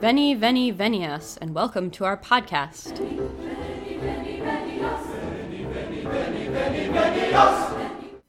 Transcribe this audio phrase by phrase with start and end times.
[0.00, 2.96] Veni, veni, venias, and welcome to our podcast.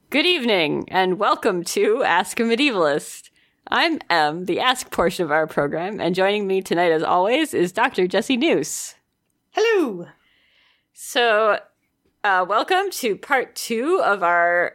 [0.09, 3.29] Good evening, and welcome to Ask a Medievalist.
[3.67, 7.71] I'm Em, the Ask portion of our program, and joining me tonight, as always, is
[7.71, 8.07] Dr.
[8.07, 8.95] Jesse Noose.
[9.51, 10.07] Hello.
[10.93, 11.59] So,
[12.23, 14.73] uh, welcome to part two of our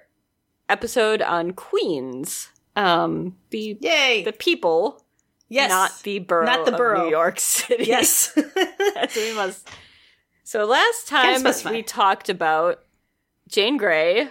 [0.68, 2.50] episode on queens.
[2.76, 4.22] Um, the Yay.
[4.24, 5.03] the people,
[5.54, 5.70] yes.
[5.70, 7.04] not the borough, Not the of borough.
[7.04, 7.84] New York City.
[7.84, 8.32] yes.
[8.34, 9.68] That's what we must.
[10.44, 12.80] So last time we talked about
[13.48, 14.28] Jane Grey,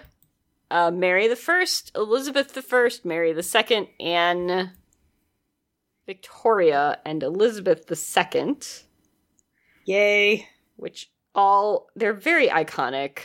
[0.70, 4.72] uh, Mary the First, Elizabeth the First, Mary the Second, Anne
[6.05, 8.68] Victoria, and Elizabeth the Second,
[9.85, 10.48] Yay.
[10.76, 13.20] which all they're very iconic.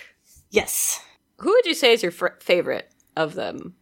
[0.50, 1.00] Yes.
[1.40, 3.74] Who would you say is your fr- favorite of them?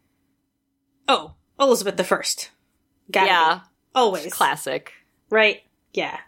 [1.08, 2.50] Oh, Elizabeth the First.
[3.10, 3.60] Gotta yeah, be.
[3.96, 4.32] Always.
[4.32, 4.92] classic.
[5.30, 5.62] Right?
[5.92, 6.18] Yeah.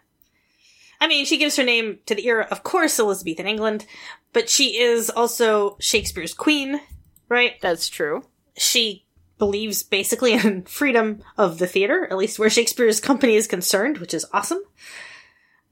[0.99, 3.85] I mean, she gives her name to the era, of course, Elizabethan England,
[4.33, 6.81] but she is also Shakespeare's queen,
[7.29, 7.53] right?
[7.61, 8.23] That's true.
[8.57, 9.05] She
[9.37, 14.13] believes basically in freedom of the theater, at least where Shakespeare's company is concerned, which
[14.13, 14.61] is awesome.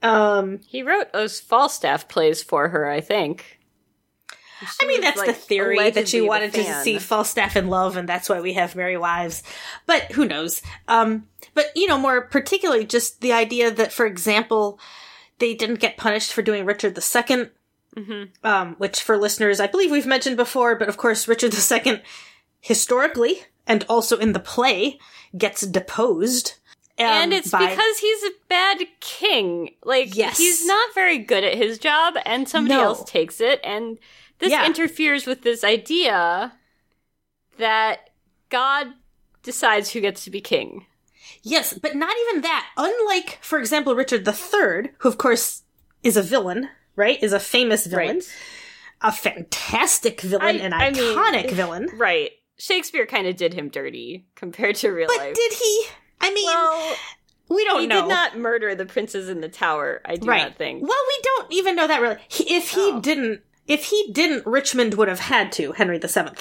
[0.01, 3.56] Um, He wrote those Falstaff plays for her, I think.
[4.81, 8.27] I mean, that's the theory that she wanted to see Falstaff in love, and that's
[8.29, 9.43] why we have Merry Wives.
[9.85, 10.61] But who knows?
[10.87, 14.79] Um, but you know, more particularly, just the idea that, for example,
[15.39, 17.49] they didn't get punished for doing Richard II,
[17.95, 18.23] Mm-hmm.
[18.45, 20.75] um, which for listeners, I believe we've mentioned before.
[20.75, 22.01] But of course, Richard II,
[22.59, 24.99] historically and also in the play,
[25.37, 26.53] gets deposed.
[26.99, 29.71] um, and it's by- because he's a bad king.
[29.83, 30.37] Like Yes.
[30.37, 32.83] he's not very good at his job, and somebody No.
[32.85, 33.97] else takes it, and
[34.39, 34.65] this Yeah.
[34.65, 36.53] interferes with this idea
[37.57, 38.09] that
[38.49, 38.87] God
[39.43, 40.85] decides who gets to be king.
[41.41, 42.67] Yes, but not even that.
[42.77, 45.63] Unlike, for example, Richard III, who of course
[46.03, 47.21] is a villain, right?
[47.21, 48.21] Is a famous villain.
[49.01, 51.89] A fantastic villain, I- an I mean- iconic villain.
[51.93, 52.31] Right.
[52.57, 55.35] Shakespeare kind of did him dirty compared to real But life.
[55.35, 55.85] did he?
[56.19, 56.95] I mean, well,
[57.49, 58.01] we don't he know.
[58.01, 60.01] did not murder the princes in the tower.
[60.03, 60.41] I do right.
[60.41, 60.81] not think.
[60.81, 62.17] Well, we don't even know that really.
[62.27, 62.99] He, if he Oh.
[62.99, 66.31] didn't, if he didn't, Richmond would have had to, Henry VII.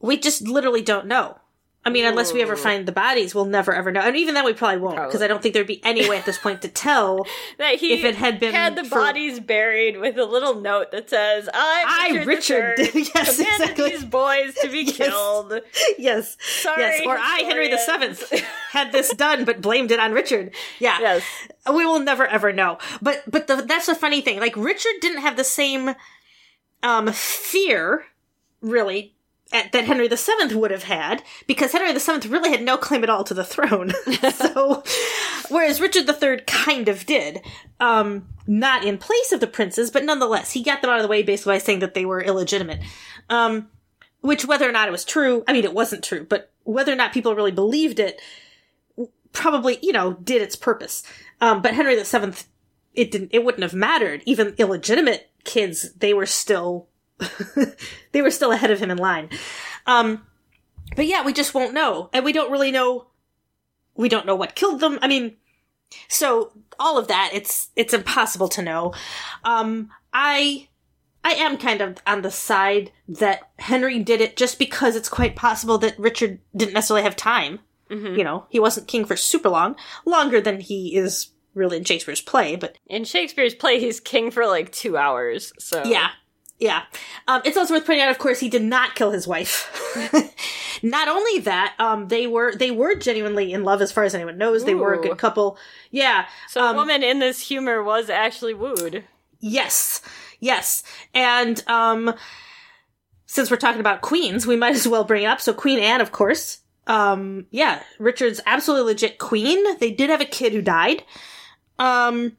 [0.00, 1.38] We just literally don't know.
[1.84, 4.00] I mean, unless we ever find the bodies, we'll never ever know.
[4.02, 6.24] And even then, we probably won't, because I don't think there'd be any way at
[6.24, 7.26] this point to tell.
[7.58, 10.90] That he If it had been had the for- bodies buried with a little note
[10.92, 13.90] that says, "I, I, Richard, Richard, III, yes, exactly.
[13.90, 14.96] these boys to be Yes.
[14.96, 15.60] killed."
[15.98, 17.02] yes, Sorry, yes.
[17.06, 17.78] Or I, Henry the.
[17.78, 18.30] Seventh,
[18.70, 20.54] had this done, but blamed it on Richard.
[20.78, 21.24] Yeah, Yes,
[21.68, 22.78] we will never ever know.
[23.02, 24.38] But but the, that's the funny thing.
[24.40, 25.94] Like Richard didn't have the same
[26.84, 28.04] um fear,
[28.60, 29.14] really.
[29.52, 33.10] At, that Henry VII would have had, because Henry VII really had no claim at
[33.10, 33.92] all to the throne.
[34.34, 34.82] so,
[35.48, 37.42] whereas Richard III kind of did,
[37.78, 41.08] um, not in place of the princes, but nonetheless, he got them out of the
[41.08, 42.80] way basically by saying that they were illegitimate.
[43.28, 43.68] Um,
[44.22, 46.96] which, whether or not it was true, I mean, it wasn't true, but whether or
[46.96, 48.20] not people really believed it,
[49.32, 51.02] probably, you know, did its purpose.
[51.40, 52.32] Um, but Henry VII,
[52.94, 54.22] it didn't, it wouldn't have mattered.
[54.26, 56.88] Even illegitimate kids, they were still,
[58.12, 59.28] they were still ahead of him in line.
[59.86, 60.26] Um,
[60.96, 62.10] but yeah, we just won't know.
[62.12, 63.06] And we don't really know,
[63.94, 64.98] we don't know what killed them.
[65.02, 65.36] I mean,
[66.08, 68.94] so all of that, it's, it's impossible to know.
[69.44, 70.68] Um, I,
[71.24, 75.36] I am kind of on the side that Henry did it just because it's quite
[75.36, 77.60] possible that Richard didn't necessarily have time.
[77.90, 78.16] Mhm.
[78.16, 82.22] You know, he wasn't king for super long, longer than he is really in Shakespeare's
[82.22, 85.52] play, but in Shakespeare's play, he's king for like two hours.
[85.58, 86.10] So yeah.
[86.58, 86.82] Yeah.
[87.26, 89.68] Um, it's also worth pointing out, of course, he did not kill his wife.
[90.82, 94.38] not only that, um, they were, they were genuinely in love as far as anyone
[94.38, 94.64] knows.
[94.64, 95.58] They were a good couple.
[95.90, 96.26] Yeah.
[96.48, 99.04] So Um, a woman in this humor was actually wooed.
[99.40, 100.00] Yes.
[100.38, 100.84] Yes.
[101.14, 102.14] And um
[103.26, 105.40] since we're talking about queens, we might as well bring up.
[105.40, 106.60] So Queen Anne, of course.
[106.86, 109.78] Um yeah, Richard's absolutely legit queen.
[109.78, 111.02] They did have a kid who died.
[111.78, 112.36] Um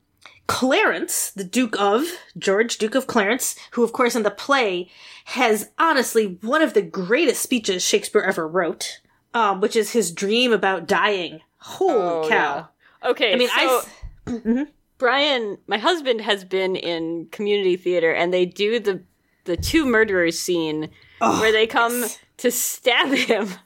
[0.48, 2.04] Clarence, the Duke of
[2.38, 4.90] George, Duke of Clarence, who of course in the play
[5.26, 9.00] has honestly one of the greatest speeches Shakespeare ever wrote,
[9.34, 11.42] um, which is his dream about dying.
[11.58, 12.70] Holy Oh, cow.
[13.04, 13.10] yeah.
[13.10, 13.84] Okay, I mean, so I
[14.32, 14.68] Mhm.
[14.98, 19.04] Brian, my husband has been in community theater, and they do the
[19.46, 22.18] the two murderers scene Oh, where they come yes.
[22.38, 23.50] to stab him.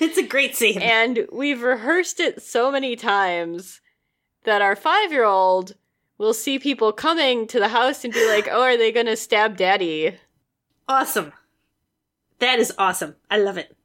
[0.00, 0.82] It's a great scene.
[0.82, 3.80] And we've rehearsed it so many times
[4.42, 5.74] that our five year old
[6.18, 9.16] will see people coming to the house and be like, oh, are they going to
[9.16, 10.16] stab daddy?
[10.88, 11.32] Awesome.
[12.38, 13.16] That is awesome.
[13.30, 13.76] I love it.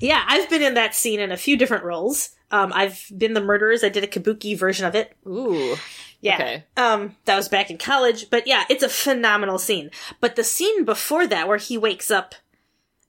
[0.00, 2.30] Yeah, I've been in that scene in a few different roles.
[2.50, 3.84] Um, I've been the murderers.
[3.84, 5.16] I did a kabuki version of it.
[5.26, 5.76] Ooh.
[6.20, 6.34] Yeah.
[6.34, 6.64] Okay.
[6.76, 8.28] Um, that was back in college.
[8.28, 9.90] But yeah, it's a phenomenal scene.
[10.20, 12.34] But the scene before that, where he wakes up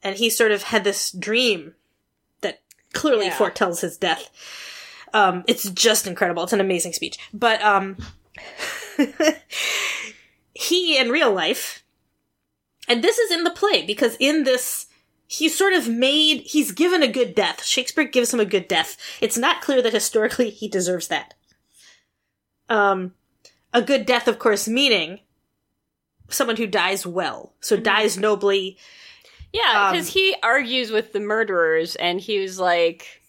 [0.02, 1.74] and he sort of had this dream
[2.42, 2.62] that
[2.94, 3.38] clearly Yeah.
[3.38, 4.30] foretells his death.
[5.14, 6.44] Um, it's just incredible.
[6.44, 7.18] It's an amazing speech.
[7.34, 7.98] But, um,
[10.54, 11.84] he in real life,
[12.88, 14.88] and this is in the play because in this,
[15.28, 17.64] he's sort of made, he's given a good death.
[17.64, 18.98] Shakespeare gives him a good death.
[19.22, 21.34] It's not clear that historically he deserves that.
[22.70, 23.14] Um,
[23.74, 25.20] a good death, of course, meaning
[26.30, 27.54] someone who dies well.
[27.60, 28.78] So dies nobly.
[29.52, 33.22] Yeah, Um, because he argues with the murderers, and he was like,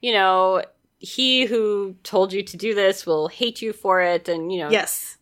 [0.00, 0.62] you know,
[0.98, 4.70] he who told you to do this will hate you for it, and you know,
[4.70, 5.16] Yes.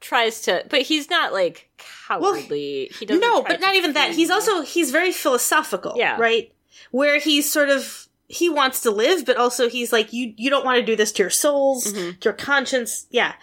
[0.00, 0.64] tries to.
[0.68, 2.90] But he's not like cowardly.
[2.98, 3.20] he doesn't.
[3.20, 4.12] No, but not even that.
[4.12, 5.94] He's also he's very philosophical.
[5.96, 6.16] Yeah.
[6.18, 6.52] Right?
[6.90, 10.64] Where he's sort of he wants to live, but also he's like, you you don't
[10.64, 12.18] want to do this to your souls, Mm-hmm.
[12.20, 13.06] to your conscience.
[13.10, 13.34] Yeah.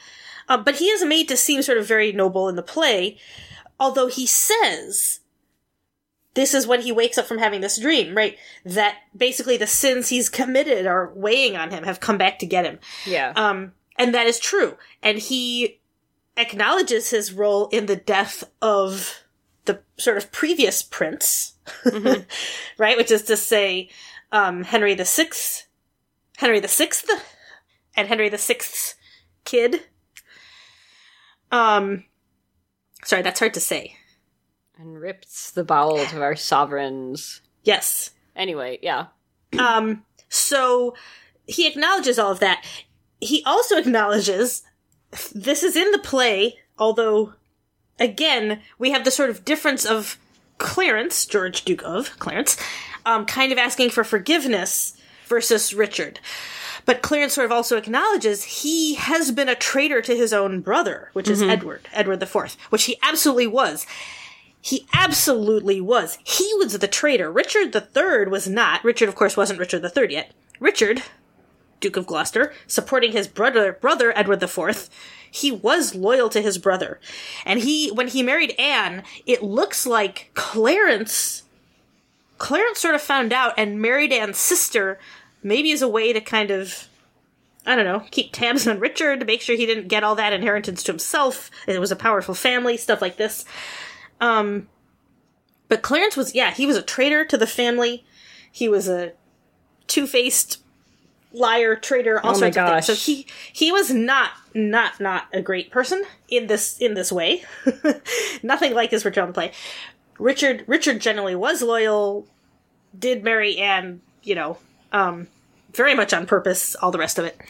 [0.49, 3.17] Um, but he is made to seem sort of very noble in the play,
[3.79, 5.19] although he says
[6.33, 8.37] this is when he wakes up from having this dream, right?
[8.65, 12.65] That basically the sins he's committed are weighing on him, have come back to get
[12.65, 12.79] him.
[13.05, 13.33] yeah.
[13.35, 14.77] Um, and that is true.
[15.03, 15.79] And he
[16.35, 19.23] acknowledges his role in the death of
[19.65, 21.53] the sort of previous prince,
[22.77, 22.97] right?
[22.97, 23.89] Which is to say,
[24.31, 25.67] um, Henry the Sixth,
[26.37, 27.07] Henry the Sixth,
[27.95, 28.95] and Henry the Sixth's
[29.45, 29.81] kid.
[31.51, 32.05] Um,
[33.05, 33.95] sorry, that's hard to say.
[34.77, 37.41] And rips the bowels of our sovereigns.
[37.63, 38.11] Yes.
[38.35, 39.07] Anyway, yeah.
[39.59, 40.95] Um, so
[41.45, 42.65] he acknowledges all of that.
[43.19, 44.63] He also acknowledges
[45.33, 47.33] this is in the play, although
[47.99, 50.17] again, we have the sort of difference of
[50.57, 52.57] Clarence, George Duke of Clarence,
[53.05, 54.97] um, kind of asking for forgiveness
[55.27, 56.19] versus Richard.
[56.85, 61.09] But Clarence sort of also acknowledges he has been a traitor to his own brother,
[61.13, 63.85] which is Edward, Edward IV, which he absolutely was.
[64.65, 66.17] He absolutely was.
[66.23, 67.29] He was the traitor.
[67.29, 68.81] Richard III was not.
[68.85, 70.31] Richard, of course, wasn't Richard III yet.
[70.57, 71.03] Richard,
[71.81, 74.89] Duke of Gloucester, supporting his brother, brother Edward IV,
[75.29, 77.01] he was loyal to his brother.
[77.45, 81.43] And he, when he married Anne, it looks like Clarence,
[82.37, 84.97] Clarence sort of found out and married Anne's sister,
[85.43, 86.87] maybe as a way to kind of,
[87.65, 90.31] I don't know, keep tabs on Richard, to make sure he didn't get all that
[90.31, 91.51] inheritance to himself.
[91.67, 93.43] It was a powerful family, stuff like this.
[94.23, 94.69] Um,
[95.67, 98.05] but Clarence was, yeah, he was a traitor to the family.
[98.49, 99.11] He was a
[99.87, 100.61] two-faced
[101.33, 102.85] liar, traitor, all Oh my sorts of things.
[102.85, 107.43] So he he was not not not a great person in this in this way.
[108.43, 109.51] Nothing like his the play.
[110.19, 112.27] Richard Richard generally was loyal,
[112.97, 114.57] did marry Anne, you know,
[114.91, 115.27] um,
[115.73, 116.75] very much on purpose.
[116.75, 117.41] All the rest of it.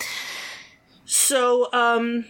[1.06, 2.26] So um,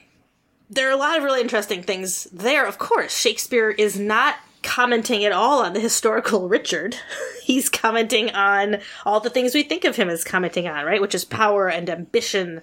[0.73, 2.65] there are a lot of really interesting things there.
[2.65, 6.95] Of course, Shakespeare is not commenting at all on the historical Richard.
[7.43, 11.01] He's commenting on all the things we think of him as commenting on, right?
[11.01, 12.61] Which is power and ambition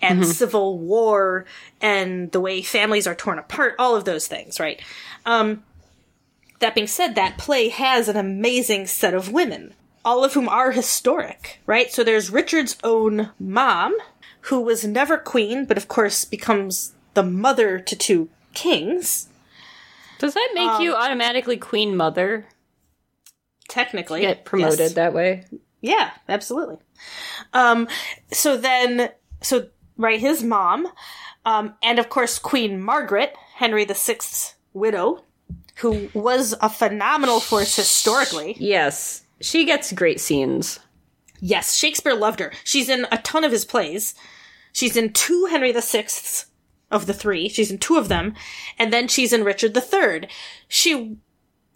[0.00, 1.44] and civil war
[1.80, 4.82] and the way families are torn apart, all of those things, right?
[5.24, 5.62] Um,
[6.60, 9.74] that being said, that play has an amazing set of women,
[10.04, 11.92] all of whom are historic, right?
[11.92, 13.96] So there's Richard's own mom,
[14.42, 19.28] who was never queen, but of course becomes the mother to two kings,
[20.18, 22.46] Does that make you automatically queen mother?
[23.68, 24.20] technically.
[24.20, 24.92] Get promoted Yes.
[24.94, 25.44] that way?
[25.80, 26.78] Yeah, absolutely.
[27.52, 27.88] Um,
[28.32, 29.10] so then,
[29.42, 30.86] so, right, his mom,
[31.44, 35.24] um, and of course Queen Margaret, Henry VI's widow,
[35.76, 38.56] who was a phenomenal force historically.
[38.58, 39.22] Yes.
[39.40, 40.78] She gets great scenes.
[41.40, 42.52] Yes, Shakespeare loved her.
[42.64, 44.14] She's in a ton of his plays.
[44.72, 46.46] She's in two Henry VI's
[46.94, 47.48] of the three.
[47.48, 48.34] She's in two of them,
[48.78, 50.28] and then she's in Richard III.
[50.68, 51.16] She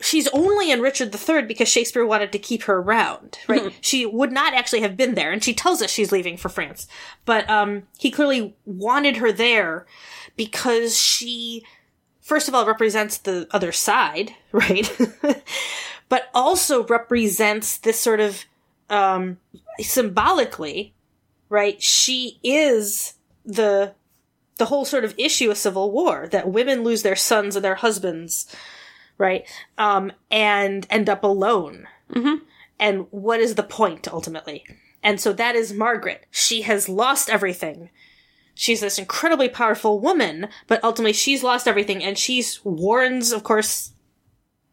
[0.00, 3.72] she's only in Richard III because Shakespeare wanted to keep her around, right?
[3.80, 6.86] she would not actually have been there, and she tells us she's leaving for France.
[7.24, 9.86] But um, he clearly wanted her there
[10.36, 11.64] because she,
[12.20, 14.96] first of all, represents the other side, right?
[16.08, 18.44] but also represents this sort of
[18.88, 19.38] um,
[19.80, 20.94] symbolically,
[21.48, 21.82] right?
[21.82, 23.94] She is the
[24.58, 27.76] the whole sort of issue of civil war that women lose their sons and their
[27.76, 28.54] husbands,
[29.16, 29.46] right?
[29.78, 31.88] Um, and end up alone.
[32.12, 32.44] Mm-hmm.
[32.78, 34.64] And what is the point ultimately?
[35.02, 36.26] And so that is Margaret.
[36.30, 37.90] She has lost everything.
[38.54, 43.92] She's this incredibly powerful woman, but ultimately she's lost everything and she's warns, of course,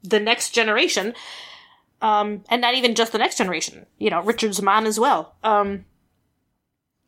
[0.04, 1.14] the next generation
[2.02, 3.86] um, and not even just the next generation.
[3.98, 5.36] You know, Richard's mom as well.
[5.44, 5.86] Um,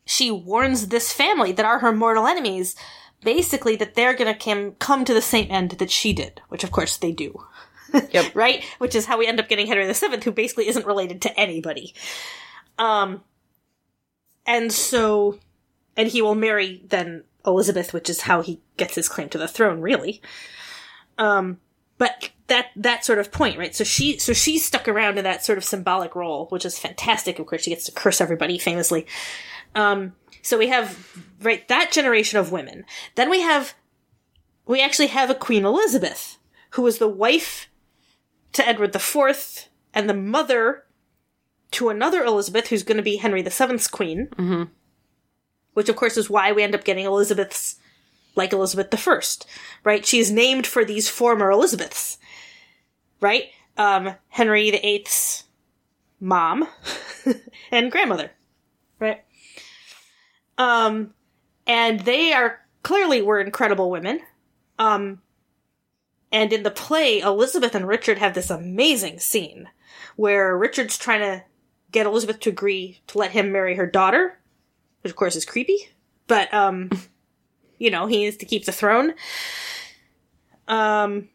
[0.08, 2.76] she warns this family that are her mortal enemies,
[3.24, 6.72] basically that they're gonna come come to the same end that she did, which of
[6.72, 7.46] course they do.
[8.12, 8.36] Yep.
[8.36, 8.66] right?
[8.80, 11.94] Which is how we end up getting Henry VII, who basically isn't related to anybody.
[12.78, 13.24] Um,
[14.46, 15.40] and so,
[15.96, 19.48] and he will marry then Elizabeth, which is how he gets his claim to the
[19.48, 20.22] throne, really.
[21.18, 21.60] Um,
[21.98, 23.76] but that that sort of point, right?
[23.76, 27.40] So she so she's stuck around in that sort of symbolic role, which is fantastic.
[27.40, 29.06] Of course, she gets to curse everybody famously.
[29.76, 30.98] Um, so we have
[31.42, 32.86] right that generation of women.
[33.16, 33.74] Then we have
[34.66, 36.38] we actually have a Queen Elizabeth,
[36.72, 37.70] who was the wife
[38.54, 40.84] to Edward IV and the mother
[41.72, 44.28] to another Elizabeth, who's going to be Henry VII's queen.
[44.38, 44.64] Mm-hmm.
[45.74, 47.76] Which, of course, is why we end up getting Elizabeth's
[48.38, 49.22] like Elizabeth I,
[49.84, 50.06] right?
[50.06, 52.18] She's named for these former Elizabeths,
[53.20, 53.46] right?
[53.78, 55.44] Um, Henry VIII's
[56.20, 56.68] mom
[57.72, 58.32] and grandmother,
[59.00, 59.24] right?
[60.58, 61.14] Um,
[61.66, 64.22] and they are clearly were incredible women.
[64.80, 65.22] Um,
[66.32, 69.70] and in the play, Elizabeth and Richard have this amazing scene
[70.16, 71.44] where Richard's trying to
[71.92, 74.40] get Elizabeth to agree to let him marry her daughter,
[75.02, 75.90] which of course is creepy,
[76.28, 76.90] but um,
[77.78, 79.14] you know, he needs to keep the throne.
[80.68, 81.30] Um,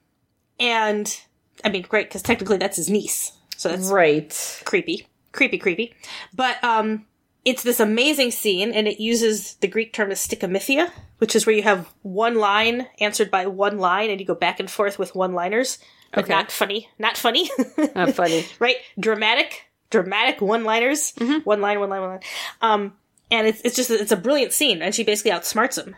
[0.61, 1.21] and
[1.65, 4.63] I mean, great because technically that's his niece, so that's Right.
[4.65, 5.95] creepy, creepy, creepy.
[6.35, 7.07] But um,
[7.45, 11.63] it's this amazing scene, and it uses the Greek term stichomythia, which is where you
[11.63, 15.79] have one line answered by one line, and you go back and forth with one-liners.
[16.13, 16.35] But Okay.
[16.35, 17.49] not funny, not funny,
[17.97, 18.45] Not funny.
[18.59, 18.77] right?
[19.01, 22.21] Dramatic, dramatic one-liners, one line, one line, one line.
[22.61, 22.93] Um,
[23.31, 25.97] and it's it's just it's a brilliant scene, and she basically outsmarts him,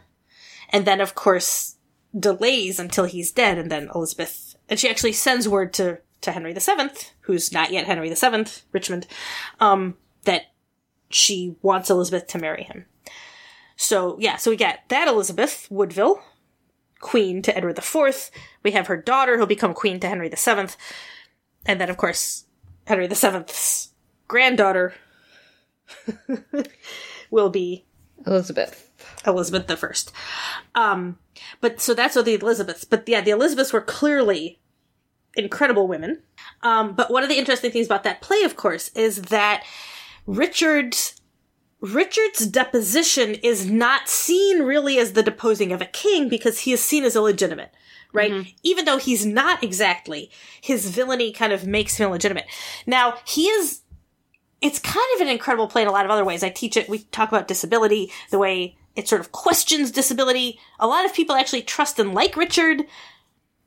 [0.75, 1.76] and then of course
[2.19, 6.52] delays until he's dead, and then Elizabeth, and she actually sends word to to Henry
[6.52, 6.90] VII,
[7.21, 9.07] who's not yet Henry VII, Richmond,
[9.61, 10.43] um, that
[11.11, 12.87] she wants Elizabeth to marry him.
[13.76, 16.21] So yeah, so we get that Elizabeth Woodville,
[16.99, 18.31] queen to Edward IV.
[18.64, 20.75] We have her daughter who'll become queen to Henry VII,
[21.66, 22.47] and then of course
[22.87, 23.90] Henry VII's
[24.26, 24.95] granddaughter
[27.31, 27.85] will be
[28.26, 28.83] Elizabeth.
[29.26, 30.12] Elizabeth the First.
[30.75, 31.19] Um,
[31.61, 32.85] but so that's what the Elizabeths.
[32.85, 34.61] But yeah, the Elizabeths were clearly
[35.37, 36.23] incredible women.
[36.62, 39.64] Um, but one of the interesting things about that play, of course, is that
[40.26, 41.21] Richard's
[41.81, 46.83] Richard's deposition is not seen really as the deposing of a king because he is
[46.83, 47.73] seen as illegitimate.
[48.12, 48.54] Right?
[48.62, 52.47] Even though he's not exactly, his villainy kind of makes him illegitimate.
[52.87, 53.83] Now, he is
[54.64, 56.43] it's kind of an incredible play in a lot of other ways.
[56.43, 60.58] I teach it, we talk about disability, the way it sort of questions disability.
[60.78, 62.84] A lot of people actually trust and like Richard.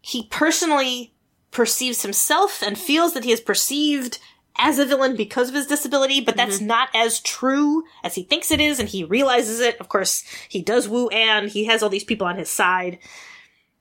[0.01, 1.13] He personally
[1.51, 4.19] perceives himself and feels that he is perceived
[4.57, 6.67] as a villain because of his disability, but that's mm-hmm.
[6.67, 9.79] not as true as he thinks it is, and he realizes it.
[9.79, 12.98] Of course, he does woo Anne, he has all these people on his side.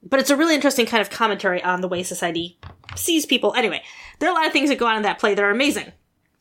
[0.02, 2.58] But it's a really interesting kind of commentary on the way society
[2.94, 3.54] sees people.
[3.54, 3.82] Anyway,
[4.18, 5.92] there are a lot of things that go on in that play that are amazing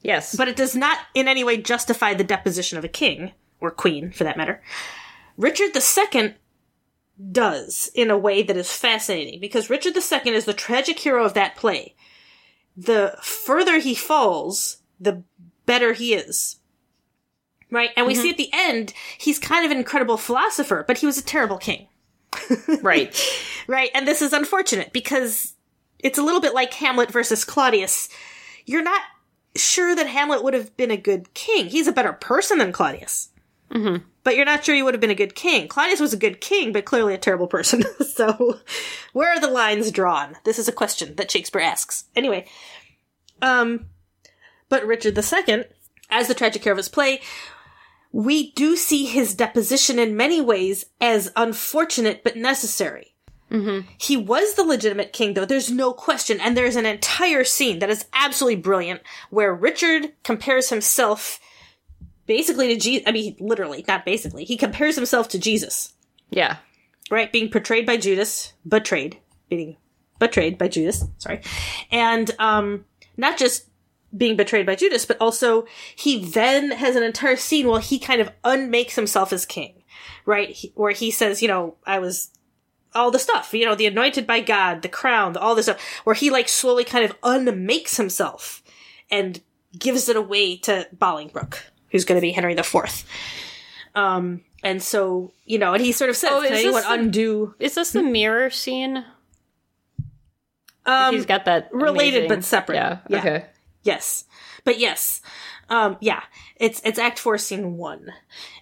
[0.04, 0.36] Yes.
[0.36, 4.12] but it does not in any way justify the deposition of a king or queen
[4.12, 4.62] for that matter.
[5.38, 6.36] Richard II
[7.32, 11.34] does in a way that is fascinating because Richard II is the tragic hero of
[11.34, 11.96] that play.
[12.76, 15.24] The further he falls, the
[15.66, 16.58] better he is.
[17.72, 17.90] Right?
[17.98, 18.22] And we mm-hmm.
[18.22, 21.58] see at the end, he's kind of an incredible philosopher, but he was a terrible
[21.58, 21.88] king.
[22.82, 23.18] right.
[23.68, 23.90] Right?
[23.94, 25.56] And this is unfortunate because
[26.00, 28.10] it's a little bit like Hamlet versus Claudius.
[28.66, 29.02] You're not
[29.56, 31.68] sure that Hamlet would have been a good king.
[31.68, 33.30] He's a better person than Claudius.
[33.76, 34.04] Mm-hmm.
[34.24, 35.68] But you're not sure you would have been a good king.
[35.68, 37.84] Claudius was a good king, but clearly a terrible person.
[38.08, 38.60] so,
[39.14, 40.38] where are the lines drawn?
[40.46, 42.06] This is a question that Shakespeare asks.
[42.16, 42.48] Anyway,
[43.42, 43.88] um,
[44.70, 45.66] but Richard II,
[46.10, 47.22] as the tragic hero of his play,
[48.12, 53.14] we do see his deposition in many ways as unfortunate but necessary.
[53.52, 53.88] Mm-hmm.
[53.98, 57.90] He was the legitimate king, though, there's no question, and there's an entire scene that
[57.90, 61.40] is absolutely brilliant where Richard compares himself
[62.28, 63.04] basically to Jesus.
[63.08, 64.44] I mean, literally, not basically.
[64.46, 65.94] He compares himself to Jesus,
[66.30, 66.58] Yeah.
[67.12, 67.32] right?
[67.32, 69.78] Being portrayed by Judas, betrayed, being
[70.20, 71.42] betrayed by Judas, sorry.
[71.92, 72.86] And, um,
[73.18, 73.68] not just
[74.16, 75.66] being betrayed by Judas, but also
[75.96, 79.84] he then has an entire scene where he kind of unmakes himself as king,
[80.26, 80.50] right?
[80.50, 82.32] He, where he says, you know, I was
[82.94, 85.82] all the stuff, you know, the anointed by God, the crown, the, all this stuff,
[86.06, 88.64] where he like slowly kind of unmakes himself
[89.12, 89.42] and
[89.78, 91.58] gives it away to Bolingbroke,
[91.96, 93.06] who's going to be Henry IV.
[93.96, 96.86] Um, and so, you know, and he sort of says, Oh, can is anyone this
[96.86, 97.56] the- undo?
[97.58, 99.06] Is this the mirror scene?
[100.86, 102.76] Um, He's got that related amazing- but separate.
[102.76, 103.00] Yeah.
[103.08, 103.20] Yeah.
[103.20, 103.46] Okay.
[103.84, 104.26] Yes.
[104.66, 105.22] But yes.
[105.70, 106.24] Um, yeah.
[106.58, 108.12] It's, it's Act 4, Scene 1.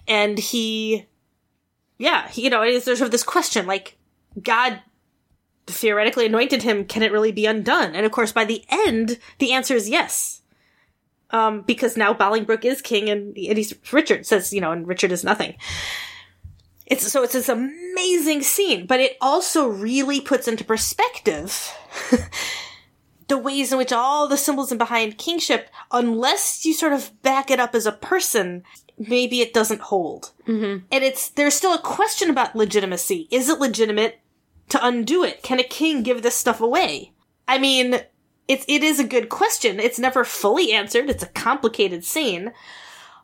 [0.07, 1.07] And he,
[1.97, 3.97] yeah, he, you know, there's sort of this question, like,
[4.41, 4.81] God
[5.65, 7.95] theoretically anointed him, can it really be undone?
[7.95, 10.41] And of course, by the end, the answer is yes.
[11.33, 15.11] Um, because now Bolingbroke is king and, and he's, Richard says, you know, and Richard
[15.11, 15.55] is nothing.
[16.85, 21.75] It's, so it's this amazing scene, but it also really puts into perspective
[23.27, 27.59] the ways in which all the symbols behind kingship, unless you sort of back it
[27.59, 28.63] up as a person,
[28.97, 30.31] maybe it doesn't hold.
[30.47, 30.85] Mm-hmm.
[30.91, 33.27] And it's, there's still a question about legitimacy.
[33.31, 34.19] Is it legitimate
[34.69, 35.41] to undo it?
[35.41, 37.11] Can a king give this stuff away?
[37.47, 38.01] I mean,
[38.47, 39.79] it's, it is a good question.
[39.79, 41.09] It's never fully answered.
[41.09, 42.53] It's a complicated scene.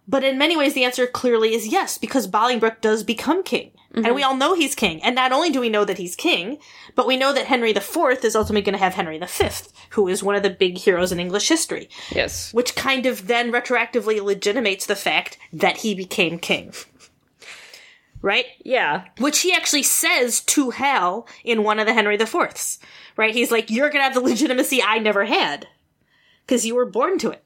[0.08, 3.72] But in many ways, the answer clearly is yes, because Bolingbroke does become king.
[3.94, 4.06] Mm-hmm.
[4.06, 5.04] And we all know he's king.
[5.04, 6.58] And not only do we know that he's king,
[6.96, 9.50] but we know that Henry IV is ultimately going to have Henry V,
[9.92, 11.90] who is one of the big heroes in English history.
[12.12, 12.52] Yes.
[12.54, 16.74] Which kind of then retroactively legitimates the fact that he became king.
[18.22, 18.46] Right?
[18.64, 19.06] Yeah.
[19.20, 22.80] Which he actually says to Hal in one of the Henry IVs.
[23.20, 23.34] Right?
[23.34, 25.68] He's like, you're gonna have the legitimacy I never had.
[26.48, 27.46] Cause you were born to it.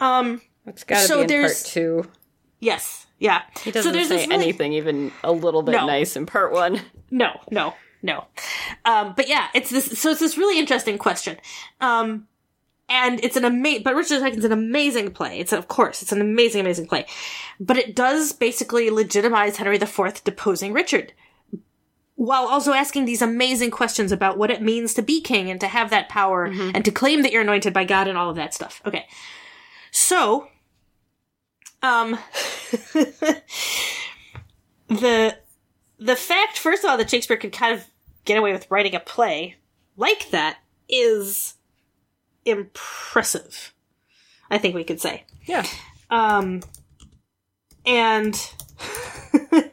[0.00, 2.10] Um, it's gotta so be in part two.
[2.58, 3.06] Yes.
[3.20, 3.42] Yeah.
[3.62, 4.34] He doesn't so say really...
[4.34, 5.86] anything even a little bit no.
[5.86, 6.80] nice in part one.
[7.12, 8.24] No, no, no.
[8.84, 11.36] Um, but yeah, it's this, so it's this really interesting question.
[11.80, 12.26] Um,
[12.88, 15.38] and it's an amazing, but Richard II's an amazing play.
[15.38, 17.06] It's, of course, it's an amazing, amazing play.
[17.60, 21.12] But it does basically legitimize Henry IV deposing Richard.
[22.16, 25.68] While also asking these amazing questions about what it means to be king and to
[25.68, 26.70] have that power mm-hmm.
[26.74, 28.80] and to claim that you're anointed by God and all of that stuff.
[28.86, 29.06] Okay.
[29.90, 30.48] So,
[31.82, 32.18] um,
[34.88, 35.36] the
[35.98, 37.84] the fact, first of all, that Shakespeare could kind of
[38.24, 39.56] get away with writing a play
[39.96, 40.58] like that
[40.88, 41.54] is
[42.44, 43.74] impressive.
[44.50, 45.24] I think we could say.
[45.44, 45.66] Yeah.
[46.10, 46.62] Um,
[47.84, 48.52] and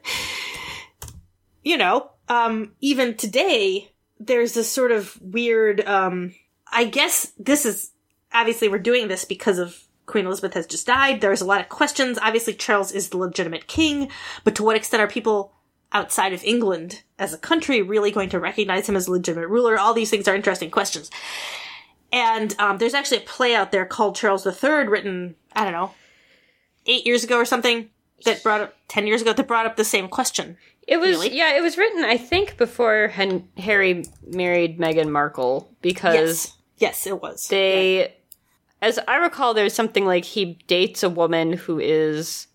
[1.64, 5.82] you know, um, even today, there's this sort of weird.
[5.82, 6.34] Um,
[6.72, 7.92] I guess this is
[8.34, 11.22] obviously we're doing this because of Queen Elizabeth has just died.
[11.22, 12.20] There's a lot of questions.
[12.22, 14.10] Obviously, Charles is the legitimate king,
[14.44, 15.54] but to what extent are people
[15.92, 19.78] outside of England as a country really going to recognize him as a legitimate ruler?
[19.78, 21.10] All these things are interesting questions.
[22.12, 25.92] And um, there's actually a play out there called Charles III, written, I don't know,
[26.86, 27.90] eight years ago or something,
[28.26, 30.58] that brought up, 10 years ago, that brought up the same question.
[30.88, 31.36] It was, really.
[31.36, 36.16] yeah, it was written, I think, before Hen- Harry married Meghan Markle, because.
[36.16, 37.48] Yes, yes it was.
[37.48, 38.16] They.
[38.82, 42.48] As I recall, there's something like he dates a woman who is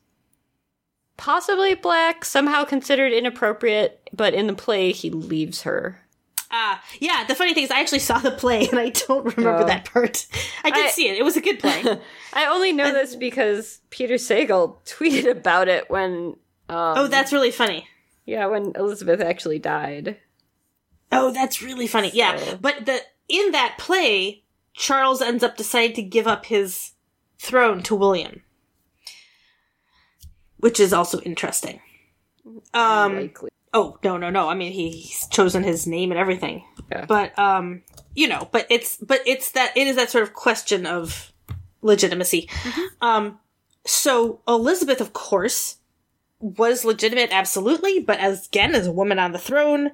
[1.17, 6.01] possibly black, somehow considered inappropriate, but in the play he leaves her.
[6.51, 7.25] Ah, uh, yeah.
[7.27, 9.67] The funny thing is, I actually saw the play and I don't remember oh.
[9.67, 10.27] that part.
[10.65, 11.19] I did I, see it.
[11.19, 11.83] It was a good play.
[12.33, 16.37] I only know this because Peter Sagal tweeted about it when.
[16.71, 17.87] Um, oh, that's really funny.
[18.29, 20.19] Yeah, when Elizabeth actually died.
[21.11, 22.11] Oh, that's really funny.
[22.11, 22.17] So.
[22.17, 26.93] Yeah, but the in that play, Charles ends up deciding to give up his
[27.39, 28.43] throne to William.
[30.59, 31.81] Which is also interesting.
[32.75, 33.31] Um,
[33.73, 34.51] oh, no, no, no.
[34.51, 36.65] I mean, he, he's chosen his name and everything.
[36.93, 37.07] Yeah.
[37.07, 37.83] But, um,
[38.15, 41.33] you know, but it's, but it's that, it is that sort of question of
[41.81, 42.51] legitimacy.
[42.51, 43.05] Mm-hmm.
[43.07, 43.39] Um,
[43.87, 45.78] so Elizabeth, of course,
[46.41, 49.91] was legitimate, absolutely, but as, again, as a woman on the throne,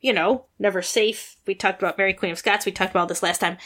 [0.00, 1.36] you know, never safe.
[1.46, 2.64] We talked about Mary Queen of Scots.
[2.64, 3.58] We talked about this last time.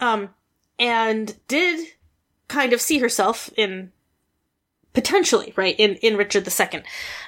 [0.00, 0.30] Um,
[0.78, 1.88] and did
[2.46, 3.92] kind of see herself in
[4.92, 6.82] potentially, right, in, in Richard II,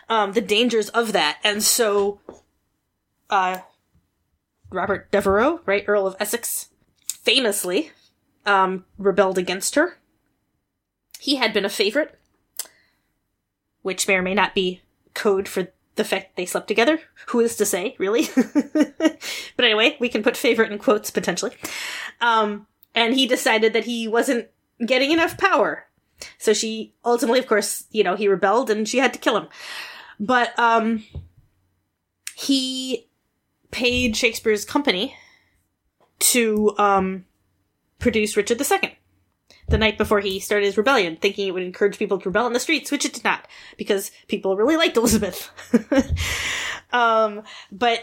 [0.08, 1.38] um, the dangers of that.
[1.42, 2.20] And so,
[3.28, 3.58] uh,
[4.70, 6.68] Robert Devereux, right, Earl of Essex,
[7.08, 7.92] famously,
[8.46, 9.98] um, rebelled against her.
[11.18, 12.18] He had been a favorite,
[13.82, 14.82] which may or may not be
[15.14, 17.00] code for the fact they slept together.
[17.28, 18.28] Who is to say, really?
[18.74, 21.52] but anyway, we can put favorite in quotes potentially.
[22.20, 24.48] Um, and he decided that he wasn't
[24.84, 25.86] getting enough power.
[26.38, 29.48] So she ultimately, of course, you know, he rebelled and she had to kill him.
[30.18, 31.04] But, um,
[32.34, 33.08] he
[33.70, 35.16] paid Shakespeare's company
[36.18, 37.24] to, um,
[37.98, 38.98] produce Richard II
[39.70, 42.52] the night before he started his rebellion, thinking it would encourage people to rebel in
[42.52, 45.50] the streets, which it did not, because people really liked Elizabeth.
[46.92, 48.00] um, but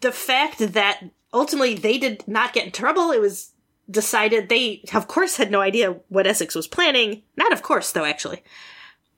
[0.00, 3.52] the fact that ultimately they did not get in trouble, it was
[3.90, 7.22] decided they, of course, had no idea what Essex was planning.
[7.36, 8.42] Not of course, though, actually.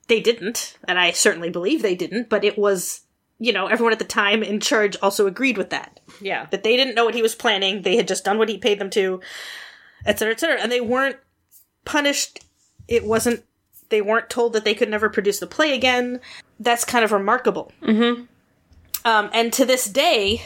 [0.09, 3.03] They didn't, and I certainly believe they didn't, but it was,
[3.41, 5.99] you know, everyone at the time in charge also agreed with that.
[6.21, 6.47] Yeah.
[6.51, 8.79] That they didn't know what he was planning, they had just done what he paid
[8.79, 9.21] them to
[10.05, 10.61] etc., etc.
[10.61, 11.17] And they weren't
[11.87, 12.45] punished.
[12.87, 13.43] It wasn't.
[13.89, 16.21] They weren't told that they could never produce the play again.
[16.61, 17.73] That's kind of remarkable.
[17.83, 18.25] Mm-hmm.
[19.07, 20.43] Um, and to this day,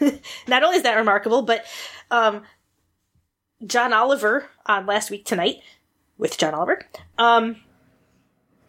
[0.48, 1.64] not only is that remarkable, but
[2.10, 2.42] um,
[3.66, 5.56] John Oliver on Last Week Tonight
[6.16, 6.80] with John Oliver
[7.18, 7.56] um,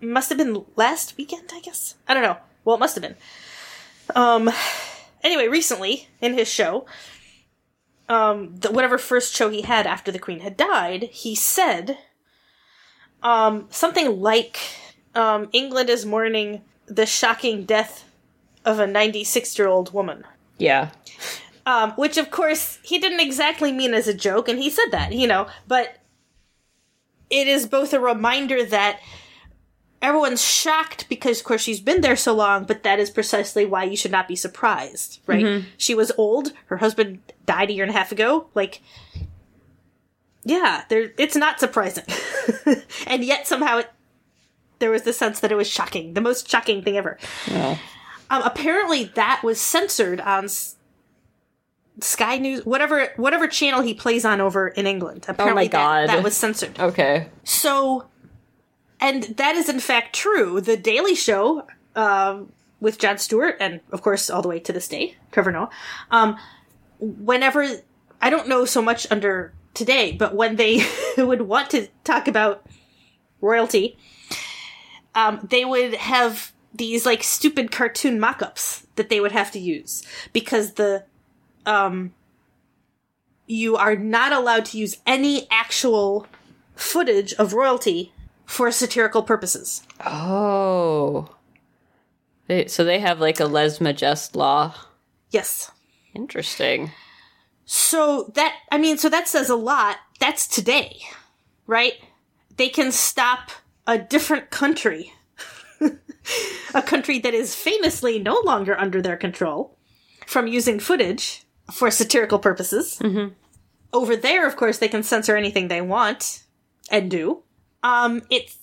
[0.01, 1.95] must have been last weekend, I guess.
[2.07, 2.37] I don't know.
[2.65, 3.15] Well, it must have been.
[4.15, 4.49] Um,
[5.23, 6.85] anyway, recently in his show,
[8.11, 11.97] um, the, whatever first show he had after the Queen had died, he said
[13.23, 14.59] um, something like
[15.15, 18.03] um, England is mourning the shocking death
[18.65, 20.25] of a 96 year old woman.
[20.57, 20.89] Yeah.
[21.65, 25.13] Um, which, of course, he didn't exactly mean as a joke, and he said that,
[25.13, 25.95] you know, but
[27.29, 28.99] it is both a reminder that
[30.01, 33.83] everyone's shocked because, of course, she's been there so long, but that is precisely why
[33.83, 35.63] you should not be surprised, right?
[35.77, 36.53] She was old.
[36.65, 38.47] Her husband died a year and a half ago.
[38.55, 38.81] Like,
[40.43, 42.03] yeah, there, it's not surprising.
[43.07, 43.91] and yet somehow it,
[44.79, 46.13] there was the sense that it was shocking.
[46.15, 47.17] The most shocking thing ever.
[47.49, 47.79] Oh.
[48.31, 50.77] Um, apparently that was censored on S-
[51.99, 55.25] Sky News, whatever whatever channel he plays on over in England.
[55.27, 56.09] Apparently that- God.
[56.09, 56.79] that was censored.
[56.79, 57.27] Okay.
[57.43, 58.05] So,
[59.01, 60.61] and that is in fact true.
[60.61, 64.87] The Daily Show um, with Jon Stewart, and of course, all the way to this
[64.87, 65.69] day, Trevor Noah.
[66.11, 66.37] Um,
[66.99, 67.67] whenever
[68.21, 70.85] I don't know so much under today, but when they
[71.17, 72.65] would want to talk about
[73.41, 73.97] royalty,
[75.15, 80.03] um, they would have these like stupid cartoon mock-ups that they would have to use
[80.31, 81.03] because the
[81.65, 82.13] um
[83.45, 86.25] you are not allowed to use any actual
[86.75, 88.13] footage of royalty
[88.51, 89.81] for satirical purposes.
[90.05, 91.29] Oh.
[92.47, 94.75] They, so they have like a lèse-majesté law.
[95.29, 95.71] Yes.
[96.13, 96.91] Interesting.
[97.63, 99.97] So that I mean, so that says a lot.
[100.19, 100.99] That's today,
[101.65, 101.93] right?
[102.57, 103.51] They can stop
[103.87, 105.13] a different country,
[106.73, 109.77] a country that is famously no longer under their control,
[110.27, 112.99] from using footage for satirical purposes.
[113.01, 113.33] Mm-hmm.
[113.93, 116.43] Over there, of course, they can censor anything they want
[116.89, 117.43] and do.
[117.83, 118.53] Um, it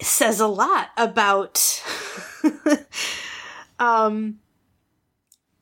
[0.00, 1.82] says a lot about,
[3.78, 4.38] um,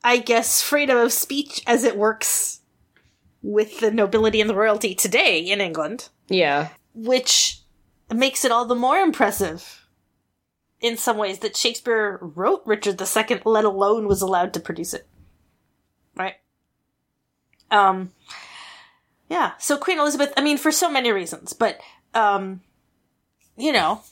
[0.04, 2.60] I guess, freedom of speech as it works
[3.42, 6.68] with the nobility and the royalty today in England, Yeah.
[6.94, 7.60] which
[8.12, 9.86] makes it all the more impressive
[10.80, 15.06] in some ways that Shakespeare wrote Richard II, let alone was allowed to produce it.
[16.16, 16.34] Right?
[17.70, 18.12] Um,
[19.28, 21.78] yeah, so Queen Elizabeth, I mean, for so many reasons, but,
[22.14, 22.60] um,
[23.58, 24.02] you know,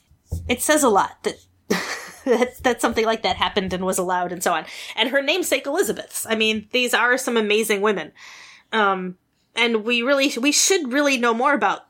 [0.47, 1.35] it says a lot that.
[2.25, 4.65] that, that something like that happened and was allowed and so on.
[4.97, 6.25] And her namesake Elizabeth's.
[6.25, 8.11] I mean, these are some amazing women.
[8.73, 9.17] Um,
[9.55, 11.87] and we really, we should really know more about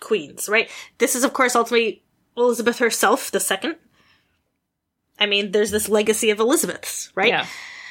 [0.00, 0.70] queens, right?
[0.98, 2.02] This is, of course, ultimately
[2.36, 3.76] Elizabeth herself, the second.
[5.18, 7.28] I mean, there's this legacy of Elizabeth's, right?
[7.28, 7.46] Yeah.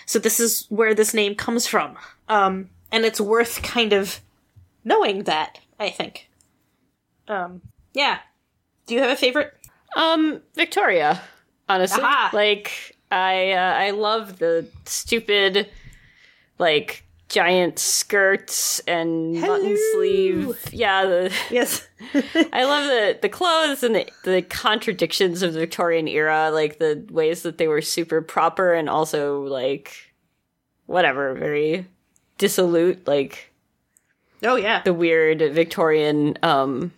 [0.06, 1.98] So this is where this name comes from.
[2.30, 4.22] Um, and it's worth kind of
[4.84, 6.30] knowing that, I think.
[7.28, 7.62] Um,
[7.94, 8.20] yeah.
[8.86, 9.54] Do you have a favorite?
[9.95, 11.21] Um, Victoria.
[11.67, 12.30] Honestly, Aha.
[12.34, 15.69] like I, uh, I love the stupid,
[16.60, 19.76] like giant skirts and mutton Hello.
[19.93, 20.60] sleeve.
[20.71, 21.88] Yeah, the, Yes.
[22.54, 27.04] I love the the clothes and the, the contradictions of the Victorian era, like the
[27.10, 30.13] ways that they were super proper and also like
[30.86, 31.88] whatever, very
[32.38, 33.52] dissolute, like
[34.43, 34.82] oh, yeah.
[34.84, 36.91] the weird Victorian um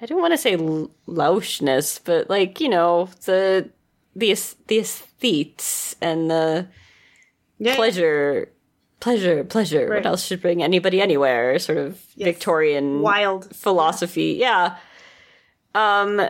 [0.00, 3.70] I don't want to say l- loushness, but like, you know, the
[4.16, 4.32] the
[4.66, 6.66] the aesthetes and the
[7.58, 7.76] yeah.
[7.76, 8.50] pleasure
[8.98, 9.96] pleasure pleasure Right.
[9.98, 13.54] what else should bring anybody anywhere sort of Victorian Wild.
[13.54, 14.36] philosophy.
[14.38, 14.76] Yeah.
[15.74, 16.20] Um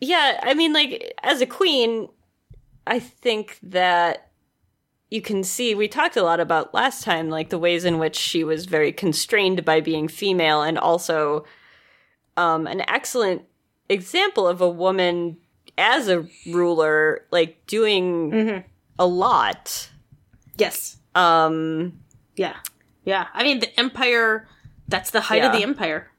[0.00, 2.08] yeah, I mean like as a queen,
[2.86, 4.30] I think that
[5.10, 8.16] you can see we talked a lot about last time like the ways in which
[8.16, 11.44] she was very constrained by being female and also
[12.36, 13.42] um an excellent
[13.88, 15.36] example of a woman
[15.76, 18.64] as a ruler like doing
[18.98, 19.90] a lot.
[20.56, 20.96] Yes.
[21.14, 22.00] Um
[22.36, 22.56] Yeah.
[23.04, 23.26] Yeah.
[23.34, 24.48] I mean, the empire,
[24.88, 26.10] that's the height of the empire,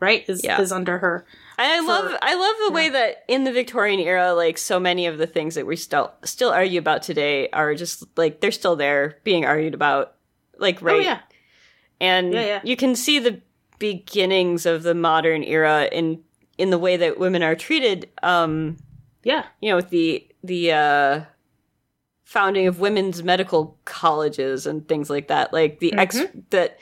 [0.00, 0.24] right?
[0.28, 0.60] Is, Yeah.
[0.60, 1.26] is under her.
[1.58, 5.18] I love I love the way that in the Victorian era, like so many of
[5.18, 9.18] the things that we still still argue about today are just like they're still there
[9.24, 10.14] being argued about.
[10.58, 10.96] Like right.
[10.96, 11.20] Oh, yeah.
[12.00, 12.60] And Yeah, yeah.
[12.64, 13.40] you can see the
[13.82, 16.22] beginnings of the modern era in
[16.56, 18.08] in the way that women are treated.
[18.22, 18.76] Um,
[19.24, 19.44] Yeah.
[19.60, 21.20] you know, with the the uh
[22.24, 25.52] founding of women's medical colleges and things like that.
[25.52, 26.38] Like the ex Mm-hmm.
[26.50, 26.78] that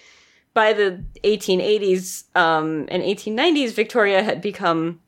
[0.55, 5.01] by the 1880s um, and 1890s, Victoria had become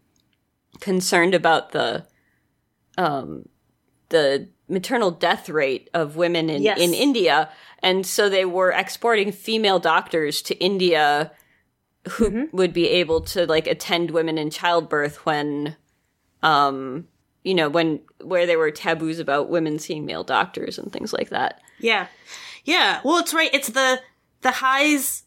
[0.81, 2.07] concerned about the
[2.99, 3.49] um,
[4.09, 6.79] the maternal death rate of women in, Yes.
[6.81, 7.51] in India,
[7.83, 11.31] and so they were exporting female doctors to India
[12.11, 12.57] who Mm-hmm.
[12.57, 15.77] would be able to like attend women in childbirth when
[16.43, 17.07] um
[17.45, 21.31] you know when where there were taboos about women seeing male doctors and things like
[21.31, 22.07] that Yeah.
[22.65, 23.01] Yeah.
[23.05, 23.51] Well, it's right.
[23.53, 24.01] It's the
[24.43, 25.25] the highs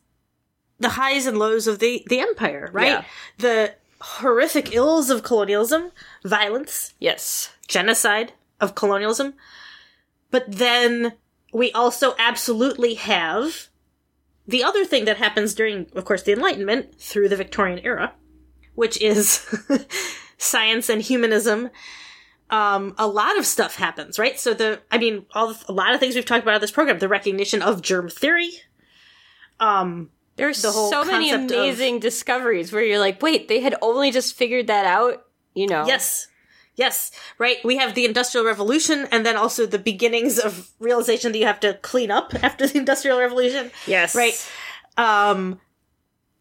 [0.79, 2.87] the highs and lows of the the empire, right?
[2.87, 3.03] Yeah.
[3.37, 5.91] The horrific ills of colonialism,
[6.23, 9.33] violence, yes genocide of colonialism.
[10.31, 11.13] But then
[11.53, 13.67] we also absolutely have
[14.47, 18.13] the other thing that happens during, of course, the Enlightenment through the Victorian era,
[18.75, 19.45] which is
[20.37, 21.69] science and humanism.
[22.49, 24.39] Um, a lot of stuff happens, right?
[24.39, 26.71] So the, I mean, all the, a lot of things we've talked about on this
[26.71, 28.51] program, the recognition of germ theory.
[29.59, 33.61] Um, there's The whole so many concept of- amazing discoveries where you're like wait they
[33.61, 36.27] had only just figured that out you know Yes.
[36.75, 37.11] Yes.
[37.37, 37.57] Right.
[37.63, 41.59] We have the Industrial Revolution and then also the beginnings of realization that you have
[41.61, 43.71] to clean up after the Industrial Revolution.
[43.87, 44.35] yes Right.
[44.97, 45.59] Um,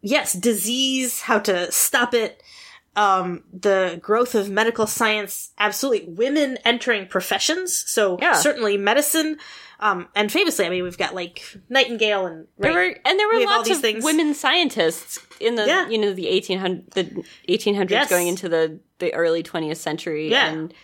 [0.00, 0.32] yes.
[0.32, 2.42] Disease, how to stop it.
[2.96, 6.08] Um, the growth of medical science, absolutely.
[6.12, 7.76] Women entering professions.
[7.90, 8.34] So Yeah.
[8.34, 9.38] certainly medicine.
[9.80, 12.96] Um, and famously, I mean, we've got like Nightingale and, There right.
[12.96, 14.04] were and there We were all lots these of things.
[14.04, 15.88] women scientists in the Yeah.
[15.88, 18.08] you know the 1800 the 1800s Yes.
[18.08, 20.48] going into the the early 20th century Yeah.
[20.50, 20.74] and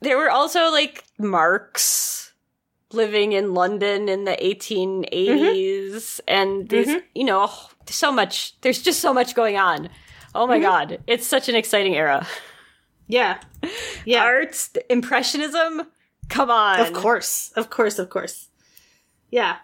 [0.00, 2.32] there were also like Marx
[2.92, 6.98] living in London in the 1880s and there's Mm-hmm.
[7.14, 7.50] you know
[7.86, 9.88] so much there's just so much going on.
[10.34, 10.48] Oh Mm-hmm.
[10.50, 12.26] my god, it's such an exciting era.
[13.06, 13.40] yeah.
[14.04, 14.22] Yeah.
[14.24, 15.82] Art, impressionism,
[16.28, 16.80] come on.
[16.80, 18.48] Of course, of course, of course.
[19.30, 19.56] Yeah.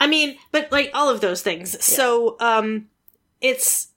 [0.00, 1.82] I mean, but like all of those things.
[1.84, 2.86] So, um,
[3.40, 3.88] it's,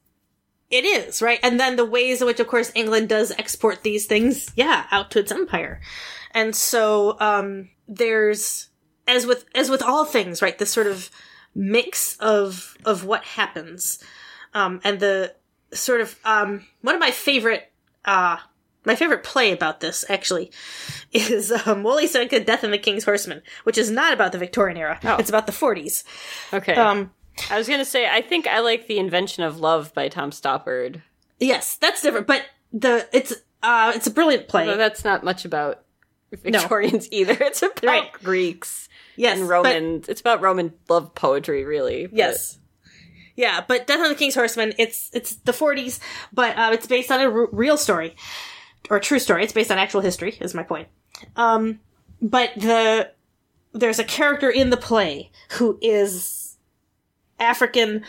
[0.72, 1.40] it is, right?
[1.44, 5.12] And then the ways in which, of course, England does export these things, yeah, out
[5.12, 5.82] to its empire.
[6.34, 8.70] And so, um, there's,
[9.08, 11.12] as with, as with all things, right, this sort of
[11.54, 14.02] mix of, of what happens.
[14.54, 15.36] Um, and the
[15.74, 17.70] sort of, um, one of my favorite,
[18.06, 18.38] uh,
[18.86, 20.52] my favorite play about this, actually,
[21.12, 24.78] is um, Wole Soyinka, Death and the King's Horseman, which is not about the Victorian
[24.78, 25.00] era.
[25.04, 25.18] Oh.
[25.18, 26.06] It's about the 40s.
[26.54, 26.76] Okay.
[26.76, 27.12] Um,
[27.50, 30.32] I was going to say I think I like The Invention of Love by Tom
[30.32, 31.02] Stoppard.
[31.40, 34.62] yes, that's different, but the it's uh it's a brilliant play.
[34.64, 35.84] Although that's not much about
[36.32, 37.34] Victorians either.
[37.42, 38.12] It's about Right.
[38.14, 40.10] Greeks yes, and but- Romans.
[40.10, 42.08] it's about Roman love poetry, really.
[42.08, 42.58] but- yes.
[43.36, 46.00] Yeah, but Death and the King's Horseman, it's it's the 40s,
[46.34, 48.16] but uh, it's based on a r- real story
[48.90, 49.44] or a true story.
[49.44, 50.90] It's based on actual history, is my point.
[51.38, 51.80] Um,
[52.22, 53.10] but the
[53.74, 56.41] there's a character in the play who is
[57.42, 58.04] African.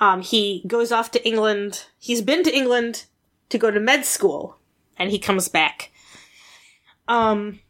[0.00, 1.86] Um, he goes off to England.
[1.98, 3.06] He's been to England
[3.48, 4.58] to go to med school,
[4.98, 5.92] and he comes back.
[7.08, 7.60] Um,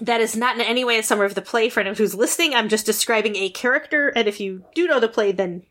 [0.00, 2.54] that is not in any way a summary of the play for anyone who's listening.
[2.54, 5.64] I'm just describing a character, and if you do know the play, then.